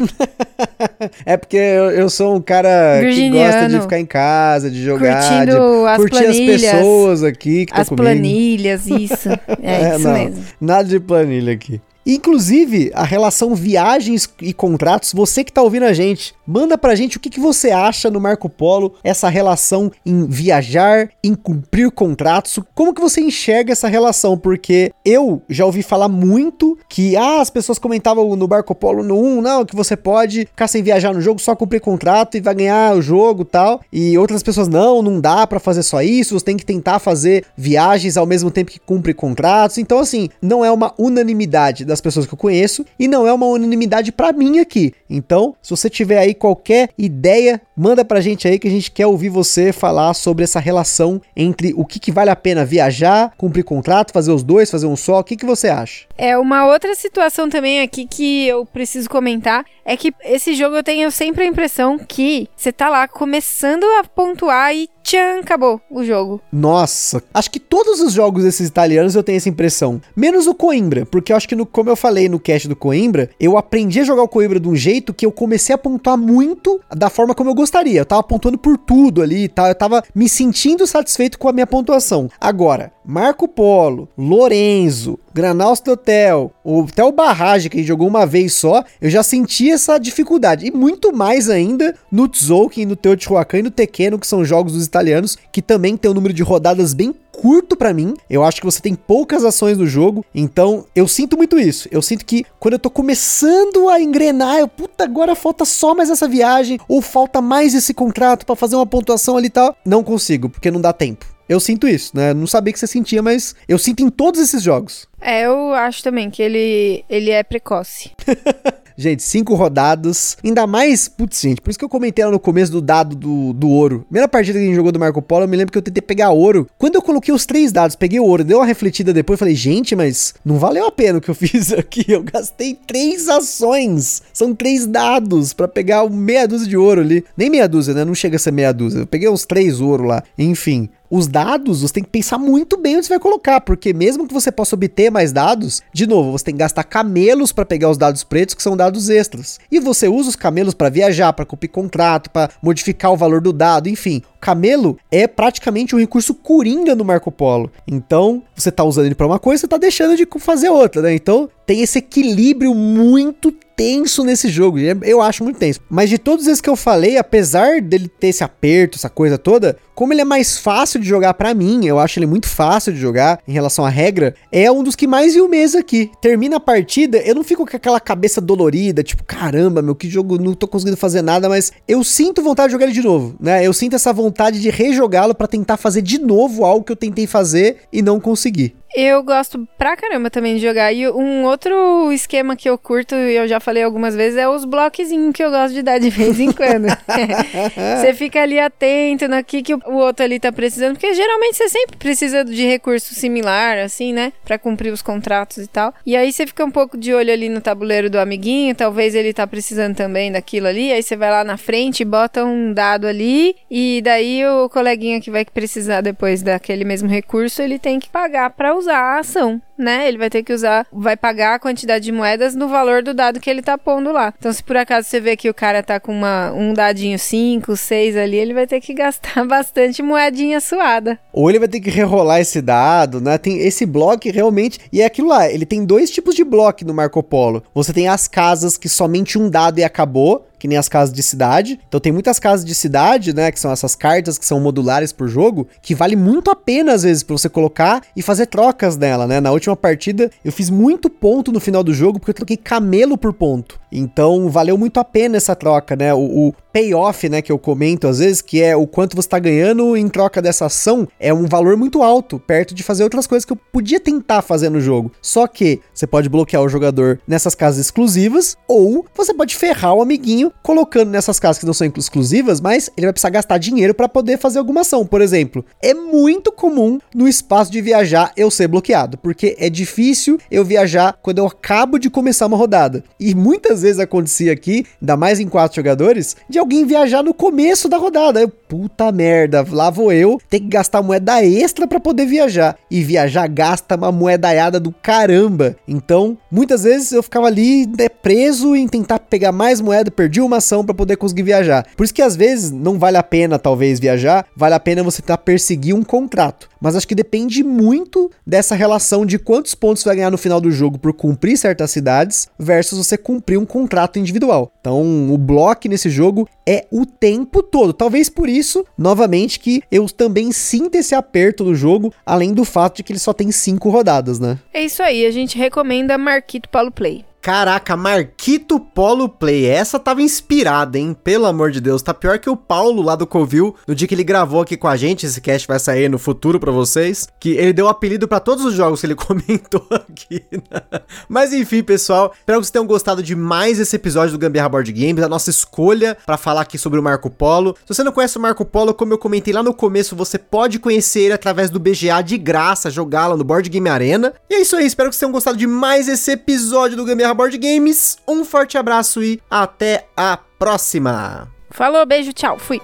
é 1.25 1.37
porque 1.37 1.57
eu, 1.57 1.91
eu, 1.91 2.11
sou 2.11 2.37
um 2.37 2.41
cara 2.41 3.01
que 3.01 3.31
gosta 3.31 3.69
de 3.69 3.81
ficar 3.81 3.99
em 3.99 4.07
casa, 4.07 4.71
de 4.71 4.83
jogar, 4.83 5.21
Curtindo 5.21 5.83
de 5.83 5.89
as 5.89 5.97
curtir 5.97 6.25
planilhas, 6.25 6.65
as 6.65 6.71
pessoas 6.71 7.25
aqui 7.25 7.67
que 7.67 7.81
As 7.81 7.89
planilhas, 7.89 8.87
isso. 8.87 9.29
É, 9.63 9.83
é 9.83 9.97
isso 9.97 10.05
não, 10.05 10.13
mesmo. 10.15 10.45
Nada 10.61 10.89
de 10.89 11.01
planilha 11.01 11.53
aqui. 11.53 11.81
Inclusive, 12.13 12.91
a 12.93 13.05
relação 13.05 13.55
viagens 13.55 14.29
e 14.43 14.53
contratos, 14.53 15.13
você 15.13 15.45
que 15.45 15.53
tá 15.53 15.63
ouvindo 15.63 15.85
a 15.85 15.93
gente, 15.93 16.35
manda 16.45 16.77
pra 16.77 16.97
gente 16.97 17.17
o 17.17 17.21
que, 17.21 17.31
que 17.31 17.39
você 17.39 17.71
acha 17.71 18.11
no 18.11 18.21
Marco 18.21 18.49
Polo, 18.49 18.95
essa 19.05 19.29
relação 19.29 19.93
em 20.05 20.27
viajar, 20.27 21.09
em 21.23 21.37
cumprir 21.37 21.89
contratos, 21.93 22.59
como 22.75 22.93
que 22.93 23.01
você 23.01 23.21
enxerga 23.21 23.71
essa 23.71 23.87
relação? 23.87 24.37
Porque 24.37 24.93
eu 25.05 25.41
já 25.49 25.65
ouvi 25.65 25.85
falar 25.85 26.09
muito 26.09 26.77
que, 26.89 27.17
ah, 27.17 27.41
as 27.41 27.49
pessoas 27.49 27.79
comentavam 27.79 28.35
no 28.35 28.49
Marco 28.49 28.75
Polo 28.75 29.05
no 29.05 29.17
1, 29.17 29.41
não, 29.41 29.65
que 29.65 29.77
você 29.77 29.97
pode 29.97 30.47
ficar 30.47 30.67
sem 30.67 30.83
viajar 30.83 31.15
no 31.15 31.21
jogo, 31.21 31.41
só 31.41 31.55
cumprir 31.55 31.81
contrato 31.81 32.37
e 32.37 32.41
vai 32.41 32.57
ganhar 32.57 32.97
o 32.97 33.01
jogo 33.01 33.45
tal, 33.45 33.83
e 33.93 34.19
outras 34.19 34.43
pessoas, 34.43 34.67
não, 34.67 35.01
não 35.01 35.21
dá 35.21 35.47
para 35.47 35.61
fazer 35.61 35.85
só 35.85 36.03
isso, 36.03 36.37
você 36.37 36.45
tem 36.45 36.57
que 36.57 36.67
tentar 36.67 36.99
fazer 36.99 37.45
viagens 37.57 38.17
ao 38.17 38.27
mesmo 38.27 38.51
tempo 38.51 38.73
que 38.73 38.81
cumpre 38.81 39.15
contratos, 39.15 39.79
então 39.79 40.01
assim, 40.01 40.29
não 40.43 40.65
é 40.65 40.73
uma 40.73 40.93
unanimidade 40.99 41.85
das 41.85 42.00
das 42.01 42.03
pessoas 42.03 42.27
que 42.27 42.35
eu 42.35 42.39
conheço 42.39 42.85
e 42.99 43.07
não 43.07 43.27
é 43.27 43.33
uma 43.33 43.47
unanimidade 43.47 44.11
para 44.11 44.33
mim 44.33 44.59
aqui. 44.59 44.93
Então, 45.09 45.55
se 45.63 45.71
você 45.71 45.89
tiver 45.89 46.19
aí 46.19 46.35
qualquer 46.35 46.91
ideia, 46.97 47.61
manda 47.81 48.05
pra 48.05 48.21
gente 48.21 48.47
aí 48.47 48.59
que 48.59 48.69
a 48.69 48.71
gente 48.71 48.91
quer 48.91 49.07
ouvir 49.07 49.31
você 49.31 49.73
falar 49.73 50.13
sobre 50.13 50.45
essa 50.45 50.61
relação 50.61 51.19
entre 51.35 51.73
o 51.75 51.87
que, 51.87 51.99
que 51.99 52.13
vale 52.13 52.29
a 52.29 52.37
pena 52.37 52.63
viajar, 52.63 53.33
cumprir 53.39 53.65
contrato, 53.65 54.13
fazer 54.13 54.31
os 54.33 54.43
dois, 54.43 54.71
fazer 54.71 54.87
um 54.87 54.97
só. 54.97 55.21
O 55.21 55.25
que, 55.25 55.35
que 55.35 55.47
você 55.47 55.69
acha? 55.69 56.05
É, 56.19 56.37
uma 56.37 56.67
outra 56.67 56.95
situação 56.95 57.49
também 57.49 57.81
aqui 57.81 58.07
que 58.07 58.47
eu 58.47 58.67
preciso 58.67 59.09
comentar 59.09 59.65
é 59.83 59.97
que 59.97 60.13
esse 60.23 60.53
jogo 60.55 60.77
eu 60.77 60.85
tenho 60.85 61.11
sempre 61.11 61.45
a 61.45 61.47
impressão 61.47 61.99
que 61.99 62.49
você 62.55 62.71
tá 62.71 62.91
lá 62.91 63.09
começando 63.09 63.85
a 63.99 64.05
pontuar 64.05 64.75
e 64.75 64.87
tchan, 65.03 65.41
acabou 65.41 65.81
o 65.91 66.05
jogo. 66.05 66.41
Nossa, 66.53 67.23
acho 67.33 67.51
que 67.51 67.59
todos 67.59 68.01
os 68.01 68.13
jogos 68.13 68.45
desses 68.45 68.69
italianos 68.69 69.15
eu 69.15 69.23
tenho 69.23 69.37
essa 69.37 69.49
impressão. 69.49 70.01
Menos 70.15 70.47
o 70.47 70.55
Coimbra, 70.55 71.07
porque 71.07 71.33
eu 71.33 71.37
acho 71.37 71.49
que, 71.49 71.57
no, 71.57 71.67
como 71.67 71.91
eu 71.91 71.97
falei 71.97 72.29
no 72.29 72.39
cast 72.39 72.69
do 72.69 72.77
Coimbra, 72.77 73.31
eu 73.41 73.59
aprendi 73.59 74.01
a 74.01 74.05
jogar 74.05 74.23
o 74.23 74.29
Coimbra 74.29 74.61
de 74.61 74.69
um 74.69 74.77
jeito 74.77 75.15
que 75.15 75.27
eu 75.27 75.33
comecei 75.33 75.75
a 75.75 75.79
pontuar 75.79 76.17
muito 76.17 76.81
da 76.95 77.11
forma 77.11 77.35
como 77.35 77.51
eu 77.51 77.55
gostaria. 77.71 78.01
Eu 78.01 78.07
tava 78.07 78.23
pontuando 78.23 78.59
por 78.59 78.77
tudo 78.77 79.23
ali 79.23 79.45
e 79.45 79.49
tal, 79.49 79.69
eu 79.69 79.75
tava 79.75 80.03
me 80.15 80.29
sentindo 80.29 80.87
satisfeito 80.87 81.39
com 81.39 81.49
a 81.49 81.53
minha 81.53 81.67
pontuação. 81.67 82.29
Agora, 82.41 82.93
Marco 83.05 83.47
Polo, 83.47 84.09
Lorenzo, 84.19 85.19
Granaus 85.33 85.81
Hotel, 85.87 86.53
o 86.65 86.81
Hotel 86.81 87.13
Barragem, 87.13 87.71
que 87.71 87.83
jogou 87.85 88.09
uma 88.09 88.27
vez 88.27 88.55
só, 88.55 88.85
eu 89.01 89.09
já 89.09 89.23
senti 89.23 89.71
essa 89.71 89.99
dificuldade. 89.99 90.67
E 90.67 90.71
muito 90.71 91.13
mais 91.13 91.49
ainda 91.49 91.95
no 92.11 92.29
Tzolk'in, 92.29 92.87
no 92.87 92.97
Teotihuacan 92.97 93.59
e 93.59 93.63
no 93.63 93.71
Tequeno, 93.71 94.19
que 94.19 94.27
são 94.27 94.45
jogos 94.45 94.73
dos 94.73 94.85
italianos, 94.85 95.39
que 95.53 95.63
também 95.63 95.97
tem 95.97 96.11
um 96.11 96.15
número 96.15 96.35
de 96.35 96.43
rodadas 96.43 96.93
bem 96.93 97.15
curto 97.41 97.75
para 97.75 97.95
mim. 97.95 98.13
Eu 98.29 98.45
acho 98.45 98.61
que 98.61 98.67
você 98.67 98.83
tem 98.83 98.95
poucas 98.95 99.47
ações 99.47 99.79
no 99.79 99.87
jogo, 99.87 100.23
então 100.35 100.85
eu 100.95 101.09
sinto 101.09 101.39
muito 101.39 101.59
isso. 101.59 101.89
Eu 101.91 102.03
sinto 102.03 102.27
que 102.27 102.45
quando 102.59 102.75
eu 102.75 102.79
tô 102.79 102.91
começando 102.91 103.89
a 103.89 103.99
engrenar, 103.99 104.59
eu, 104.59 104.69
puta, 104.69 105.05
agora 105.05 105.35
falta 105.35 105.65
só 105.65 105.95
mais 105.95 106.11
essa 106.11 106.29
viagem 106.29 106.79
ou 106.87 107.01
falta 107.01 107.41
mais 107.41 107.75
esse 107.75 107.95
contrato 107.95 108.45
para 108.45 108.55
fazer 108.55 108.77
uma 108.77 108.87
pontuação 108.87 109.39
ali 109.39 109.47
e 109.47 109.51
tal, 109.51 109.75
não 109.87 110.05
consigo, 110.05 110.51
porque 110.51 110.71
não 110.71 110.83
dá 110.83 110.93
tempo. 110.93 111.25
Eu 111.49 111.59
sinto 111.59 111.89
isso, 111.89 112.15
né? 112.15 112.33
Não 112.35 112.47
sabia 112.47 112.73
que 112.73 112.79
você 112.79 112.87
sentia, 112.87 113.23
mas 113.23 113.57
eu 113.67 113.77
sinto 113.79 114.03
em 114.05 114.11
todos 114.11 114.39
esses 114.39 114.63
jogos. 114.63 115.09
É, 115.21 115.47
eu 115.47 115.75
acho 115.75 116.03
também 116.03 116.31
que 116.31 116.41
ele, 116.41 117.05
ele 117.09 117.31
é 117.31 117.43
precoce. 117.43 118.13
Gente, 119.01 119.23
cinco 119.23 119.55
rodadas. 119.55 120.37
Ainda 120.45 120.67
mais, 120.67 121.09
putz, 121.09 121.41
gente, 121.41 121.63
por 121.63 121.71
isso 121.71 121.79
que 121.79 121.85
eu 121.85 121.89
comentei 121.89 122.23
lá 122.23 122.31
no 122.31 122.39
começo 122.39 122.71
do 122.71 122.83
dado 122.83 123.17
do, 123.17 123.55
do 123.55 123.67
ouro. 123.67 124.01
Primeira 124.03 124.29
partida 124.29 124.59
que 124.59 124.63
a 124.63 124.67
gente 124.67 124.77
jogou 124.77 124.93
do 124.93 125.01
Marco 125.01 125.23
Polo, 125.23 125.45
eu 125.45 125.49
me 125.49 125.57
lembro 125.57 125.73
que 125.73 125.79
eu 125.79 125.83
tentei 125.83 126.03
pegar 126.03 126.29
ouro. 126.29 126.69
Quando 126.77 126.97
eu 126.97 127.03
coloquei 127.03 127.33
os 127.33 127.47
três 127.47 127.73
dados, 127.73 127.97
peguei 127.97 128.21
o 128.21 128.25
ouro, 128.25 128.45
deu 128.45 128.59
uma 128.59 128.67
refletida 128.67 129.11
depois, 129.11 129.39
falei, 129.39 129.55
gente, 129.55 129.97
mas 129.97 130.35
não 130.45 130.59
valeu 130.59 130.87
a 130.87 130.93
pena 130.93 131.17
o 131.17 131.21
que 131.23 131.31
eu 131.31 131.35
fiz 131.35 131.73
aqui. 131.73 132.05
Eu 132.13 132.23
gastei 132.23 132.79
três 132.87 133.27
ações. 133.27 134.21
São 134.35 134.55
três 134.55 134.87
dados 134.87 135.55
para 135.55 135.67
pegar 135.67 136.07
meia 136.11 136.47
dúzia 136.47 136.69
de 136.69 136.77
ouro 136.77 137.01
ali. 137.01 137.25
Nem 137.35 137.49
meia 137.49 137.67
dúzia, 137.67 137.95
né? 137.95 138.05
Não 138.05 138.15
chega 138.15 138.37
a 138.37 138.39
ser 138.39 138.53
meia 138.53 138.71
dúzia. 138.71 138.99
Eu 138.99 139.07
peguei 139.07 139.31
uns 139.31 139.47
três 139.47 139.81
ouro 139.81 140.05
lá. 140.05 140.23
Enfim, 140.37 140.91
os 141.11 141.27
dados, 141.27 141.83
você 141.83 141.95
tem 141.95 142.05
que 142.05 142.11
pensar 142.11 142.39
muito 142.39 142.77
bem 142.77 142.97
onde 142.97 143.07
você 143.07 143.15
vai 143.15 143.19
colocar, 143.19 143.61
porque 143.61 143.93
mesmo 143.93 144.29
que 144.29 144.33
você 144.33 144.53
possa 144.53 144.77
obter 144.77 145.11
mais 145.11 145.33
dados, 145.33 145.83
de 145.93 146.07
novo, 146.07 146.31
você 146.31 146.45
tem 146.45 146.55
que 146.55 146.61
gastar 146.61 146.85
camelos 146.85 147.53
para 147.53 147.67
pegar 147.67 147.91
os 147.91 147.99
dados 147.99 148.23
pretos, 148.23 148.55
que 148.55 148.63
são 148.63 148.77
dados 148.77 149.11
extras. 149.11 149.59
E 149.71 149.81
você 149.81 150.09
usa 150.09 150.29
os 150.29 150.37
camelos 150.37 150.73
para 150.73 150.89
viajar, 150.89 151.33
para 151.33 151.45
cumprir 151.45 151.69
contrato, 151.69 152.31
para 152.31 152.51
modificar 152.63 153.13
o 153.13 153.17
valor 153.17 153.41
do 153.41 153.53
dado, 153.53 153.89
enfim. 153.89 154.23
O 154.37 154.39
camelo 154.41 154.99
é 155.11 155.27
praticamente 155.27 155.95
um 155.95 155.99
recurso 155.99 156.35
coringa 156.35 156.95
no 156.95 157.05
Marco 157.05 157.33
Polo. 157.33 157.71
Então, 157.87 158.43
você 158.55 158.71
tá 158.71 158.85
usando 158.85 159.07
ele 159.07 159.15
para 159.15 159.27
uma 159.27 159.39
coisa, 159.39 159.63
você 159.63 159.69
tá 159.69 159.77
deixando 159.77 160.17
de 160.17 160.27
fazer 160.39 160.69
outra, 160.69 161.03
né? 161.03 161.15
Então, 161.15 161.49
tem 161.67 161.83
esse 161.83 161.99
equilíbrio 161.99 162.75
muito 162.75 163.53
tenso 163.81 164.23
nesse 164.23 164.51
jogo. 164.51 164.79
É, 164.79 164.95
eu 165.05 165.23
acho 165.23 165.43
muito 165.43 165.59
tenso. 165.59 165.81
Mas 165.89 166.11
de 166.11 166.19
todos 166.19 166.47
esses 166.47 166.61
que 166.61 166.69
eu 166.69 166.77
falei, 166.77 167.17
apesar 167.17 167.81
dele 167.81 168.09
ter 168.09 168.27
esse 168.27 168.45
aperto, 168.45 168.99
essa 168.99 169.09
coisa 169.09 169.39
toda, 169.39 169.79
como 169.95 170.13
ele 170.13 170.21
é 170.21 170.25
mais 170.25 170.59
fácil 170.59 171.01
de 171.01 171.09
jogar 171.09 171.33
para 171.33 171.55
mim, 171.55 171.87
eu 171.87 171.99
acho 171.99 172.19
ele 172.19 172.27
muito 172.27 172.47
fácil 172.47 172.93
de 172.93 172.99
jogar 172.99 173.41
em 173.49 173.53
relação 173.53 173.85
à 173.87 173.89
regra, 173.89 174.35
é 174.53 174.71
um 174.71 174.83
dos 174.83 174.95
que 174.95 175.07
mais 175.07 175.33
vi 175.33 175.41
o 175.41 175.49
mês 175.49 175.75
aqui. 175.75 176.11
Termina 176.21 176.57
a 176.57 176.61
partida, 176.61 177.19
eu 177.19 177.35
não 177.35 177.43
fico 177.43 177.67
com 177.67 177.75
aquela 177.75 177.99
cabeça 177.99 178.39
dolorida, 178.39 179.03
tipo, 179.03 179.25
caramba, 179.25 179.81
meu, 179.81 179.95
que 179.95 180.11
jogo, 180.11 180.39
não 180.39 180.53
tô 180.53 180.69
conseguindo 180.69 180.99
fazer 180.99 181.23
nada, 181.23 181.49
mas 181.49 181.73
eu 181.89 182.05
sinto 182.05 182.43
vontade 182.43 182.69
de 182.69 182.73
jogar 182.73 182.85
ele 182.85 182.95
de 182.95 183.03
novo, 183.03 183.35
né? 183.41 183.67
Eu 183.67 183.73
sinto 183.73 183.97
essa 183.97 184.13
vontade 184.13 184.61
de 184.61 184.69
rejogá-lo 184.69 185.35
para 185.35 185.47
tentar 185.47 185.79
fazer 185.79 186.03
de 186.03 186.19
novo 186.19 186.67
algo 186.67 186.85
que 186.85 186.93
eu 186.93 186.97
tentei 186.97 187.27
fazer 187.27 187.79
e 187.91 188.03
não 188.03 188.21
consegui. 188.21 188.75
Eu 188.95 189.23
gosto 189.23 189.69
pra 189.79 189.97
caramba 189.97 190.31
também 190.31 190.57
de 190.57 190.63
jogar. 190.63 190.93
E 190.93 191.09
um 191.09 191.45
outro 191.45 192.13
esquema 192.13 192.57
que 192.57 192.69
eu 192.69 192.77
curto, 192.77 193.15
e 193.15 193.37
eu 193.37 193.47
já 193.47 193.61
falei 193.61 193.83
algumas 193.83 194.17
vezes, 194.17 194.37
é 194.37 194.49
os 194.49 194.65
bloquezinhos 194.65 195.33
que 195.33 195.43
eu 195.43 195.51
gosto 195.51 195.75
de 195.75 195.83
dar 195.83 195.99
de 195.99 196.11
vez 196.11 196.41
em 196.41 196.51
quando. 196.51 196.87
você 198.01 198.13
fica 198.15 198.43
ali 198.43 198.59
atento 198.59 199.29
no 199.29 199.43
que, 199.45 199.63
que 199.63 199.75
o 199.75 199.95
outro 199.95 200.25
ali 200.25 200.41
tá 200.41 200.51
precisando, 200.51 200.95
porque 200.95 201.15
geralmente 201.15 201.57
você 201.57 201.69
sempre 201.69 201.97
precisa 201.97 202.45
de 202.45 202.67
recurso 202.67 203.15
similar, 203.15 203.79
assim, 203.79 204.13
né? 204.13 204.33
Pra 204.45 204.59
cumprir 204.59 204.93
os 204.93 205.03
contratos 205.03 205.59
e 205.59 205.67
tal. 205.69 205.95
E 206.05 206.17
aí 206.17 206.33
você 206.33 206.47
fica 206.47 206.65
um 206.65 206.71
pouco 206.71 206.99
de 206.99 207.15
olho 207.15 207.33
ali 207.33 207.49
no 207.49 207.61
tabuleiro 207.61 208.11
do 208.11 208.19
amiguinho, 208.19 208.75
talvez 208.75 209.15
ele 209.15 209.33
tá 209.33 209.47
precisando 209.47 209.95
também 209.95 210.33
daquilo 210.33 210.67
ali. 210.67 210.93
Aí 210.93 211.03
você 211.03 211.17
vai 211.17 211.31
lá 211.31 211.45
na 211.45 211.57
frente, 211.57 212.05
bota 212.05 212.45
um 212.45 212.73
dado 212.73 213.07
ali, 213.07 213.55
e 213.71 214.01
daí 214.03 214.45
o 214.47 214.69
coleguinha 214.69 215.21
que 215.21 215.31
vai 215.31 215.45
precisar 215.45 216.01
depois 216.01 216.43
daquele 216.43 216.85
mesmo 216.85 217.09
recurso, 217.09 217.63
ele 217.63 217.79
tem 217.79 218.01
que 218.01 218.09
pagar 218.09 218.51
pra 218.51 218.75
usar 218.75 218.80
a 218.87 219.19
ação, 219.19 219.61
né? 219.81 220.07
Ele 220.07 220.19
vai 220.19 220.31
ter 220.31 220.43
que 220.43 220.53
usar, 220.53 220.87
vai 220.93 221.17
pagar 221.17 221.55
a 221.55 221.59
quantidade 221.59 222.05
de 222.05 222.13
moedas 222.13 222.55
no 222.55 222.69
valor 222.69 223.03
do 223.03 223.15
dado 223.15 223.41
que 223.41 223.51
ele 223.51 223.63
tá 223.63 223.77
pondo 223.77 224.13
lá. 224.13 224.33
Então, 224.39 224.53
se 224.53 224.63
por 224.63 224.77
acaso 224.77 225.09
você 225.09 225.21
vê 225.21 225.37
que 225.37 225.51
o 225.51 225.55
cara 225.55 225.83
tá 225.83 225.99
com 225.99 226.13
uma, 226.13 226.53
um 226.53 226.73
dadinho 226.73 227.19
5, 227.19 227.77
6 227.77 228.17
ali, 228.17 228.37
ele 228.37 228.55
vai 228.55 228.67
ter 228.67 228.81
que 228.81 228.93
gastar 228.95 229.45
bastante 229.47 230.03
moedinha 230.03 230.61
suada. 230.61 231.19
Ou 231.33 231.49
ele 231.49 231.59
vai 231.59 231.69
ter 231.69 231.81
que 231.81 231.91
rerolar 231.91 232.41
esse 232.41 232.61
dado, 232.61 233.21
né? 233.21 233.39
Tem 233.39 233.59
esse 233.59 233.87
bloco 233.87 234.31
realmente. 234.31 234.79
E 234.93 235.01
é 235.01 235.05
aquilo 235.05 235.29
lá, 235.29 235.51
ele 235.51 235.65
tem 235.65 235.85
dois 235.85 236.11
tipos 236.11 236.35
de 236.35 236.45
bloco 236.45 236.85
no 236.85 236.95
Marco 236.95 237.23
Polo. 237.23 237.63
Você 237.75 237.93
tem 237.93 238.09
as 238.09 238.29
casas 238.29 238.77
que 238.77 238.89
somente 238.89 239.39
um 239.39 239.49
dado 239.49 239.79
e 239.79 239.85
acabou 239.85 240.47
que 240.61 240.69
nem 240.69 240.77
as 240.77 240.89
casas 240.89 241.13
de 241.13 241.23
cidade. 241.23 241.81
Então 241.89 241.99
tem 241.99 242.13
muitas 242.13 242.39
casas 242.39 242.65
de 242.65 242.75
cidade, 242.75 243.35
né, 243.35 243.51
que 243.51 243.59
são 243.59 243.73
essas 243.73 243.97
cartas 243.97 244.39
que 244.39 244.45
são 244.45 244.61
modulares 244.61 245.11
por 245.11 245.27
jogo, 245.27 245.67
que 245.81 245.95
vale 245.95 246.15
muito 246.15 246.51
a 246.51 246.55
pena 246.55 246.93
às 246.93 247.03
vezes 247.03 247.23
para 247.23 247.37
você 247.37 247.49
colocar 247.49 248.03
e 248.15 248.21
fazer 248.21 248.47
trocas 248.47 248.97
nela, 248.97 249.27
né? 249.27 249.41
Na 249.41 249.51
última 249.51 249.70
partida 249.77 250.31
eu 250.45 250.53
fiz 250.53 250.69
muito 250.69 251.09
ponto 251.09 251.51
no 251.51 251.61
final 251.61 251.83
do 251.83 251.95
jogo 251.95 252.19
porque 252.19 252.31
eu 252.31 252.35
troquei 252.35 252.57
camelo 252.57 253.17
por 253.17 253.33
ponto. 253.33 253.80
Então 253.93 254.49
valeu 254.49 254.77
muito 254.77 254.99
a 254.99 255.05
pena 255.05 255.37
essa 255.37 255.55
troca, 255.55 255.97
né? 255.97 256.13
O, 256.15 256.49
o 256.49 256.55
payoff, 256.73 257.29
né, 257.29 257.43
que 257.43 257.51
eu 257.51 257.59
comento 257.59 258.07
às 258.07 258.19
vezes, 258.19 258.41
que 258.41 258.63
é 258.63 258.77
o 258.77 258.87
quanto 258.87 259.17
você 259.17 259.27
está 259.27 259.39
ganhando 259.39 259.97
em 259.97 260.09
troca 260.09 260.41
dessa 260.41 260.67
ação, 260.67 261.07
é 261.19 261.33
um 261.33 261.47
valor 261.47 261.77
muito 261.77 262.03
alto, 262.03 262.39
perto 262.39 262.75
de 262.75 262.83
fazer 262.83 263.03
outras 263.03 263.27
coisas 263.27 263.45
que 263.45 263.53
eu 263.53 263.57
podia 263.57 264.01
tentar 264.01 264.43
fazer 264.43 264.71
no 264.71 264.81
jogo. 264.81 265.13
Só 265.21 265.47
que 265.47 265.81
você 265.93 266.07
pode 266.07 266.29
bloquear 266.29 266.63
o 266.63 266.69
jogador 266.69 267.21
nessas 267.27 267.55
casas 267.55 267.81
exclusivas, 267.87 268.57
ou 268.69 269.05
você 269.17 269.35
pode 269.35 269.57
ferrar 269.57 269.95
o 269.95 270.03
amiguinho 270.03 270.53
colocando 270.63 271.11
nessas 271.11 271.41
casas 271.41 271.59
que 271.59 271.67
não 271.67 271.75
são 271.75 271.91
exclusivas, 271.97 272.61
mas 272.61 272.91
ele 272.97 273.07
vai 273.07 273.13
precisar 273.13 273.31
gastar 273.31 273.59
dinheiro 273.59 273.95
para 273.95 274.09
poder 274.09 274.39
fazer 274.39 274.59
alguma 274.59 274.83
ação. 274.83 275.05
Por 275.05 275.21
exemplo, 275.21 275.65
é 275.83 275.93
muito 275.93 276.53
comum 276.53 276.99
no 277.15 277.27
espaço 277.27 277.71
de 277.71 277.81
viajar 277.81 278.33
eu 278.37 278.51
ser 278.51 278.69
bloqueado, 278.69 279.19
porque 279.19 279.57
é 279.59 279.69
difícil 279.69 280.39
eu 280.51 280.65
viajar 280.65 281.19
quando 281.21 281.39
eu 281.39 281.47
acabo 281.47 281.99
de 281.99 282.09
começar 282.09 282.47
uma 282.47 282.57
rodada. 282.57 283.03
E 283.19 283.35
muitas 283.35 283.80
vezes 283.83 283.99
acontecia 283.99 284.53
aqui, 284.53 284.87
ainda 285.01 285.17
mais 285.17 285.41
em 285.41 285.49
quatro 285.49 285.77
jogadores, 285.77 286.37
de 286.49 286.59
alguém 286.59 286.87
viajar 286.87 287.23
no 287.23 287.35
começo 287.35 287.89
da 287.89 287.97
rodada. 287.97 288.41
Eu, 288.41 288.49
puta 288.49 289.11
merda, 289.11 289.67
lá 289.69 289.91
vou 289.91 290.13
eu, 290.13 290.41
ter 290.49 290.61
que 290.61 290.69
gastar 290.69 291.03
moeda 291.03 291.45
extra 291.45 291.87
para 291.87 292.01
poder 292.01 292.27
viajar. 292.27 292.77
E 292.91 293.03
viajar 293.03 293.47
gasta 293.49 293.97
uma 293.97 294.13
moedaiada 294.13 294.79
do 294.79 294.93
caramba. 294.93 295.77
Então, 295.87 296.39
muitas 296.51 296.85
vezes 296.85 297.13
eu 297.13 297.23
ficava 297.23 297.47
ali 297.47 297.87
né, 297.87 298.09
preso 298.09 298.77
em 298.77 298.87
tentar 298.87 299.19
pegar 299.19 299.53
mais 299.53 299.81
moeda, 299.81 300.11
perdi 300.11 300.41
uma 300.41 300.59
ação 300.59 300.85
para 300.85 300.95
poder 300.95 301.17
conseguir 301.17 301.43
viajar. 301.43 301.87
Por 301.97 302.05
isso 302.05 302.15
que 302.15 302.23
às 302.23 302.37
vezes 302.37 302.71
não 302.71 302.99
vale 302.99 303.17
a 303.17 303.23
pena 303.23 303.59
talvez 303.59 303.99
viajar, 303.99 304.47
vale 304.57 304.75
a 304.75 304.81
pena 304.81 305.03
você 305.03 305.21
tentar 305.21 305.39
perseguir 305.39 305.95
um 305.95 306.03
contrato. 306.03 306.70
Mas 306.81 306.97
acho 306.97 307.07
que 307.07 307.15
depende 307.15 307.63
muito 307.63 308.31
dessa 308.47 308.75
relação 308.75 309.27
de 309.27 309.39
quantos 309.39 309.75
pontos 309.75 310.03
você 310.03 310.09
vai 310.09 310.17
ganhar 310.17 310.31
no 310.31 310.39
final 310.39 310.61
do 310.61 310.71
jogo 310.71 310.99
por 310.99 311.13
cumprir 311.13 311.57
certas 311.57 311.91
cidades 311.91 312.49
versus 312.59 312.99
você 312.99 313.19
cumprir 313.19 313.59
um 313.59 313.67
contrato 313.67 314.19
individual. 314.19 314.73
Então, 314.81 315.33
o 315.33 315.37
bloco 315.37 315.89
nesse 315.89 316.09
jogo 316.09 316.49
é 316.67 316.87
o 316.91 317.05
tempo 317.05 317.63
todo. 317.63 317.93
Talvez 317.93 318.29
por 318.29 318.49
isso, 318.49 318.85
novamente, 318.97 319.61
que 319.61 319.83
eu 319.91 320.07
também 320.09 320.53
sinta 320.53 320.99
esse 320.99 321.15
aperto 321.15 321.65
no 321.65 321.75
jogo, 321.75 322.13
além 322.25 322.53
do 322.53 322.65
fato 322.65 322.97
de 322.97 323.03
que 323.03 323.13
ele 323.13 323.19
só 323.19 323.33
tem 323.33 323.53
cinco 323.53 323.91
rodadas, 323.91 324.39
né? 324.39 324.59
É 324.73 324.83
isso 324.83 325.03
aí, 325.03 325.27
a 325.27 325.31
gente 325.31 325.59
recomenda 325.59 326.17
Marquito 326.17 326.69
Paulo 326.69 326.91
Play. 326.91 327.25
Caraca, 327.43 327.97
Marquito 327.97 328.79
Polo 328.79 329.27
Play. 329.27 329.65
Essa 329.65 329.99
tava 329.99 330.21
inspirada, 330.21 330.99
hein? 330.99 331.17
Pelo 331.25 331.47
amor 331.47 331.71
de 331.71 331.81
Deus. 331.81 332.03
Tá 332.03 332.13
pior 332.13 332.39
que 332.39 332.51
o 332.51 332.57
Paulo 332.57 333.01
lá 333.01 333.17
do 333.17 333.27
Covil, 333.27 333.75
no 333.87 333.95
dia 333.95 334.07
que 334.07 334.15
ele 334.15 334.23
gravou 334.23 334.61
aqui 334.61 334.77
com 334.77 334.87
a 334.87 334.95
gente. 334.95 335.25
Esse 335.25 335.41
cast 335.41 335.67
vai 335.67 335.79
sair 335.79 336.11
no 336.11 336.19
futuro 336.19 336.61
para 336.61 336.71
vocês. 336.71 337.29
Que 337.41 337.53
ele 337.53 337.73
deu 337.73 337.89
apelido 337.89 338.29
para 338.29 338.41
todos 338.41 338.63
os 338.63 338.75
jogos 338.75 339.01
que 339.01 339.07
ele 339.07 339.15
comentou 339.17 339.87
aqui. 339.91 340.45
Né? 340.53 341.01
Mas 341.31 341.55
enfim, 341.55 341.83
pessoal. 341.83 342.35
Espero 342.39 342.61
que 342.61 342.67
vocês 342.67 342.71
tenham 342.71 342.87
gostado 342.87 343.23
de 343.23 343.35
mais 343.35 343.81
esse 343.81 343.97
episódio 343.97 344.33
do 344.33 344.39
Gambiarra 344.39 344.69
Board 344.69 344.93
Games. 344.93 345.25
A 345.25 345.29
nossa 345.29 345.49
escolha 345.49 346.19
para 346.27 346.37
falar 346.37 346.61
aqui 346.61 346.77
sobre 346.77 347.01
o 347.01 347.03
Marco 347.03 347.31
Polo. 347.31 347.75
Se 347.87 347.95
você 347.95 348.05
não 348.05 348.13
conhece 348.13 348.37
o 348.37 348.41
Marco 348.41 348.67
Polo, 348.67 348.93
como 348.93 349.15
eu 349.15 349.19
comentei 349.19 349.55
lá 349.55 349.63
no 349.63 349.73
começo, 349.73 350.15
você 350.15 350.37
pode 350.37 350.79
conhecer 350.79 351.21
ele 351.21 351.33
através 351.33 351.71
do 351.71 351.81
BGA 351.81 352.21
de 352.23 352.37
graça, 352.37 352.91
jogá-lo 352.91 353.39
no 353.39 353.45
Board 353.45 353.71
Game 353.71 353.89
Arena. 353.89 354.35
E 354.51 354.57
é 354.57 354.61
isso 354.61 354.77
aí. 354.77 354.85
Espero 354.85 355.09
que 355.09 355.15
vocês 355.15 355.21
tenham 355.21 355.33
gostado 355.33 355.57
de 355.57 355.67
mais 355.67 356.07
esse 356.07 356.33
episódio 356.33 356.99
do 356.99 357.05
Gambiarra 357.07 357.30
Terra 357.31 357.35
Board 357.35 357.59
Games. 357.59 358.19
Um 358.27 358.45
forte 358.45 358.77
abraço 358.77 359.23
e 359.23 359.41
até 359.51 360.07
a 360.17 360.37
próxima. 360.37 361.49
Falou, 361.71 362.05
beijo, 362.05 362.33
tchau, 362.33 362.59
fui. 362.59 362.81